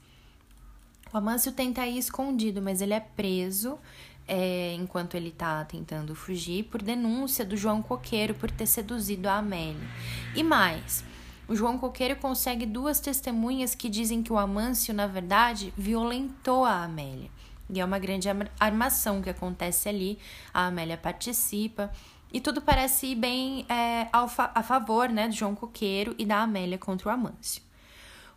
[1.11, 3.79] O Amâncio tenta ir escondido, mas ele é preso
[4.27, 9.37] é, enquanto ele está tentando fugir por denúncia do João Coqueiro por ter seduzido a
[9.37, 9.87] Amélia.
[10.35, 11.03] E mais,
[11.47, 16.83] o João Coqueiro consegue duas testemunhas que dizem que o Amâncio, na verdade, violentou a
[16.83, 17.29] Amélia.
[17.69, 18.27] E é uma grande
[18.59, 20.19] armação que acontece ali.
[20.53, 21.91] A Amélia participa.
[22.31, 26.77] E tudo parece ir bem é, a favor né, do João Coqueiro e da Amélia
[26.77, 27.61] contra o Amâncio.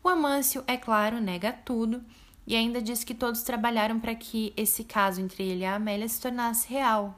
[0.02, 2.02] O Amâncio, é claro, nega tudo
[2.46, 6.08] e ainda diz que todos trabalharam para que esse caso entre ele e a Amélia
[6.08, 7.14] se tornasse real.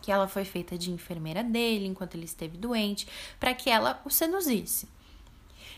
[0.00, 3.08] Que ela foi feita de enfermeira dele enquanto ele esteve doente,
[3.40, 4.88] para que ela o seduzisse.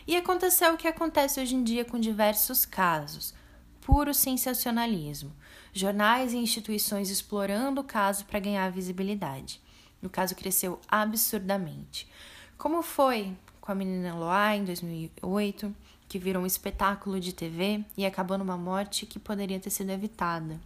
[0.06, 3.34] E aconteceu o que acontece hoje em dia com diversos casos:
[3.80, 5.32] puro sensacionalismo
[5.76, 9.60] jornais e instituições explorando o caso para ganhar visibilidade.
[10.02, 12.08] O caso cresceu absurdamente.
[12.56, 15.74] Como foi com a menina Loa em 2008,
[16.08, 20.60] que virou um espetáculo de TV e acabou numa morte que poderia ter sido evitada.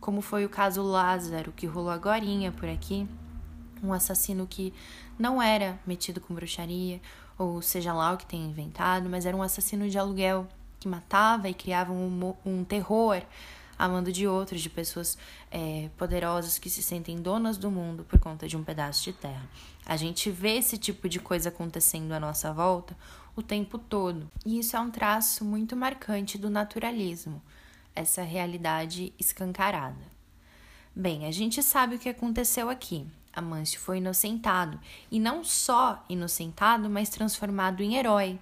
[0.00, 2.24] Como foi o caso Lázaro, que rolou agora
[2.56, 3.06] por aqui,
[3.82, 4.72] um assassino que
[5.18, 7.00] não era metido com bruxaria,
[7.36, 10.46] ou seja lá o que tem inventado, mas era um assassino de aluguel
[10.80, 13.22] que matava e criava um, um terror
[13.78, 15.16] amando de outros, de pessoas
[15.50, 19.48] é, poderosas que se sentem donas do mundo por conta de um pedaço de terra.
[19.86, 22.96] A gente vê esse tipo de coisa acontecendo à nossa volta
[23.38, 24.28] o tempo todo.
[24.44, 27.40] E isso é um traço muito marcante do naturalismo,
[27.94, 30.18] essa realidade escancarada.
[30.94, 33.06] Bem, a gente sabe o que aconteceu aqui.
[33.32, 34.80] Amâncio foi inocentado,
[35.10, 38.38] e não só inocentado, mas transformado em herói.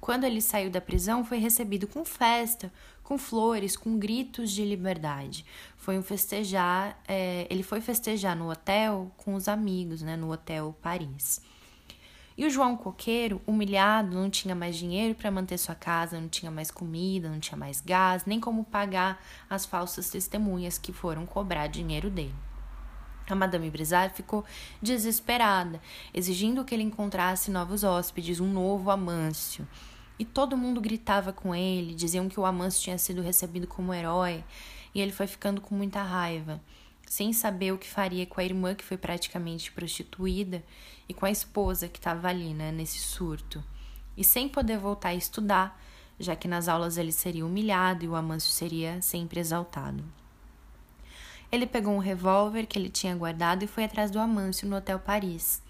[0.00, 2.72] Quando ele saiu da prisão, foi recebido com festa,
[3.02, 5.44] com flores, com gritos de liberdade.
[5.76, 10.74] Foi um festejar, é, ele foi festejar no hotel com os amigos, né, no hotel
[10.80, 11.42] Paris.
[12.36, 16.50] E o João Coqueiro, humilhado, não tinha mais dinheiro para manter sua casa, não tinha
[16.50, 21.66] mais comida, não tinha mais gás, nem como pagar as falsas testemunhas que foram cobrar
[21.66, 22.34] dinheiro dele.
[23.28, 24.44] A Madame Brizard ficou
[24.80, 25.80] desesperada,
[26.12, 29.66] exigindo que ele encontrasse novos hóspedes, um novo Amâncio.
[30.18, 34.44] E todo mundo gritava com ele, diziam que o Amâncio tinha sido recebido como herói,
[34.94, 36.60] e ele foi ficando com muita raiva,
[37.06, 40.62] sem saber o que faria com a irmã que foi praticamente prostituída
[41.08, 43.62] e com a esposa que estava ali, né, nesse surto.
[44.16, 45.80] E sem poder voltar a estudar,
[46.18, 50.04] já que nas aulas ele seria humilhado e o Amâncio seria sempre exaltado.
[51.50, 54.98] Ele pegou um revólver que ele tinha guardado e foi atrás do Amâncio no Hotel
[54.98, 55.62] Paris.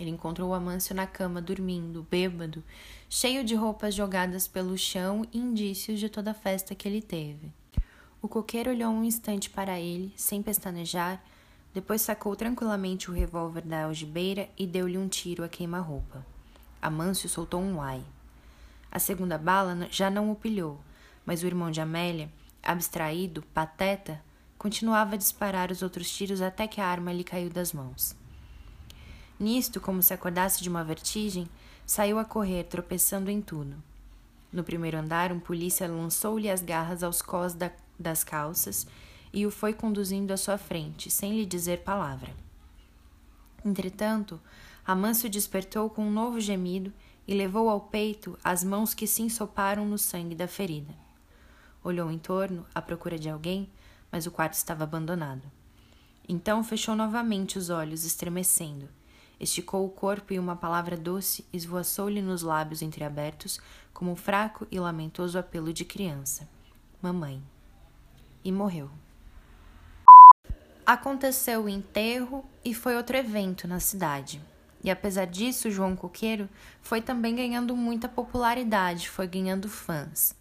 [0.00, 2.64] Ele encontrou o Amâncio na cama, dormindo, bêbado,
[3.10, 7.52] cheio de roupas jogadas pelo chão e indícios de toda a festa que ele teve.
[8.22, 11.22] O coqueiro olhou um instante para ele, sem pestanejar,
[11.78, 16.26] depois sacou tranquilamente o revólver da algibeira e deu-lhe um tiro a queima-roupa.
[16.82, 18.02] Amâncio soltou um uai.
[18.90, 20.80] A segunda bala já não o pilhou,
[21.24, 24.20] mas o irmão de Amélia, abstraído, pateta,
[24.58, 28.12] continuava a disparar os outros tiros até que a arma lhe caiu das mãos.
[29.38, 31.48] Nisto, como se acordasse de uma vertigem,
[31.86, 33.76] saiu a correr, tropeçando em tudo.
[34.52, 38.84] No primeiro andar, um polícia lançou-lhe as garras aos cós da, das calças
[39.32, 42.34] e o foi conduzindo à sua frente, sem lhe dizer palavra.
[43.64, 44.40] Entretanto,
[44.86, 46.92] Amâncio despertou com um novo gemido
[47.26, 50.94] e levou ao peito as mãos que se ensoparam no sangue da ferida.
[51.84, 53.68] Olhou em torno, à procura de alguém,
[54.10, 55.42] mas o quarto estava abandonado.
[56.28, 58.88] Então fechou novamente os olhos, estremecendo,
[59.40, 63.60] Esticou o corpo e uma palavra doce esvoaçou-lhe nos lábios entreabertos
[63.94, 66.48] como um fraco e lamentoso apelo de criança.
[67.00, 67.40] Mamãe.
[68.42, 68.90] E morreu.
[70.88, 74.40] Aconteceu o enterro e foi outro evento na cidade.
[74.82, 76.48] E apesar disso, João Coqueiro
[76.80, 80.34] foi também ganhando muita popularidade, foi ganhando fãs.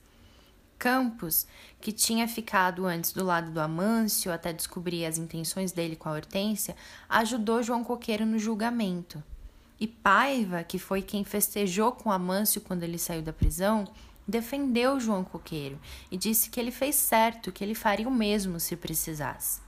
[0.79, 1.45] Campos,
[1.81, 6.13] que tinha ficado antes do lado do Amâncio até descobrir as intenções dele com a
[6.13, 6.77] Hortência,
[7.09, 9.21] ajudou João Coqueiro no julgamento.
[9.77, 13.83] E Paiva, que foi quem festejou com Amâncio quando ele saiu da prisão,
[14.25, 15.77] defendeu João Coqueiro
[16.09, 19.66] e disse que ele fez certo, que ele faria o mesmo se precisasse.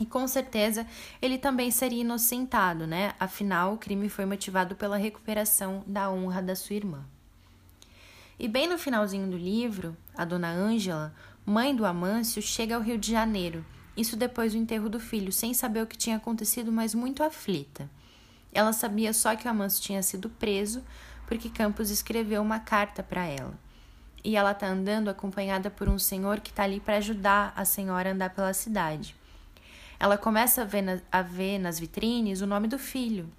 [0.00, 0.86] E com certeza
[1.20, 3.12] ele também seria inocentado, né?
[3.20, 7.04] Afinal, o crime foi motivado pela recuperação da honra da sua irmã.
[8.38, 12.96] E bem no finalzinho do livro, a dona Ângela mãe do Amâncio, chega ao Rio
[12.96, 13.64] de Janeiro,
[13.96, 17.90] isso depois do enterro do filho, sem saber o que tinha acontecido, mas muito aflita.
[18.52, 20.82] Ela sabia só que o Amâncio tinha sido preso,
[21.26, 23.54] porque Campos escreveu uma carta para ela.
[24.22, 28.10] E ela está andando acompanhada por um senhor que está ali para ajudar a senhora
[28.10, 29.16] a andar pela cidade.
[30.00, 33.30] Ela começa a ver, na, a ver nas vitrines o nome do filho.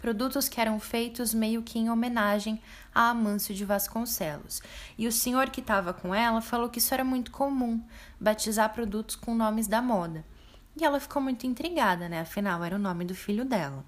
[0.00, 2.60] Produtos que eram feitos meio que em homenagem
[2.92, 4.60] a Amâncio de Vasconcelos.
[4.98, 7.80] E o senhor que estava com ela falou que isso era muito comum,
[8.18, 10.24] batizar produtos com nomes da moda.
[10.76, 12.20] E ela ficou muito intrigada, né?
[12.20, 13.84] Afinal, era o nome do filho dela.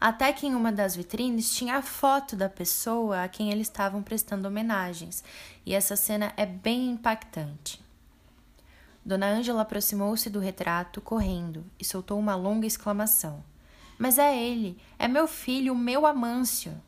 [0.00, 4.00] Até que em uma das vitrines tinha a foto da pessoa a quem eles estavam
[4.00, 5.24] prestando homenagens,
[5.66, 7.89] e essa cena é bem impactante.
[9.10, 13.42] Dona Ângela aproximou-se do retrato, correndo, e soltou uma longa exclamação.
[13.98, 16.80] Mas é ele, é meu filho, o meu Amâncio!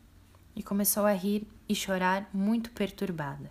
[0.55, 3.51] E começou a rir e chorar, muito perturbada.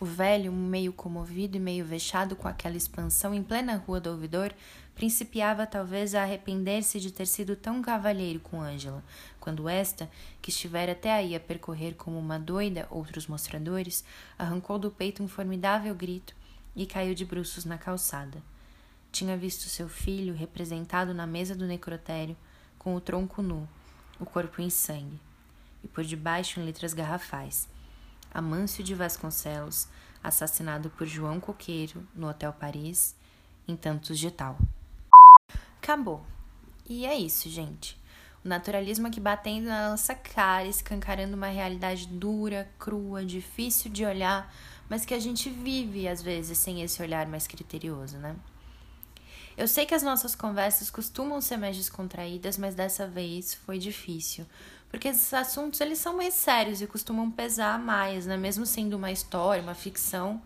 [0.00, 4.50] O velho, meio comovido e meio vexado com aquela expansão em plena rua do ouvidor,
[4.94, 9.04] principiava talvez a arrepender-se de ter sido tão cavalheiro com Ângela,
[9.38, 10.10] quando esta,
[10.40, 14.02] que estivera até aí a percorrer como uma doida outros mostradores,
[14.38, 16.34] arrancou do peito um formidável grito
[16.76, 18.40] e caiu de bruços na calçada.
[19.10, 22.36] Tinha visto seu filho representado na mesa do necrotério,
[22.78, 23.68] com o tronco nu,
[24.20, 25.18] o corpo em sangue,
[25.82, 27.66] e por debaixo em letras garrafais
[28.36, 29.88] Amâncio de Vasconcelos,
[30.22, 33.16] assassinado por João Coqueiro no Hotel Paris,
[33.66, 34.58] em tantos de tal.
[35.78, 36.22] Acabou.
[36.86, 37.98] E é isso, gente.
[38.44, 44.54] O naturalismo aqui batendo na nossa cara, escancarando uma realidade dura, crua, difícil de olhar,
[44.88, 48.36] mas que a gente vive às vezes sem esse olhar mais criterioso, né?
[49.56, 54.46] Eu sei que as nossas conversas costumam ser mais descontraídas, mas dessa vez foi difícil,
[54.90, 58.36] porque esses assuntos eles são mais sérios e costumam pesar mais, né?
[58.36, 60.42] Mesmo sendo uma história, uma ficção,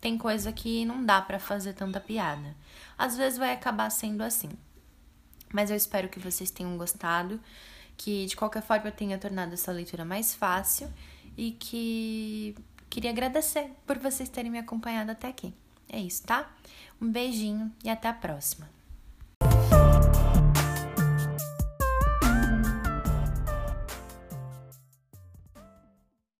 [0.00, 2.56] tem coisa que não dá para fazer tanta piada.
[2.96, 4.50] Às vezes vai acabar sendo assim.
[5.52, 7.40] Mas eu espero que vocês tenham gostado,
[7.96, 10.92] que de qualquer forma eu tenha tornado essa leitura mais fácil
[11.36, 12.54] e que
[12.88, 15.52] Queria agradecer por vocês terem me acompanhado até aqui.
[15.88, 16.50] É isso, tá?
[17.00, 18.68] Um beijinho e até a próxima.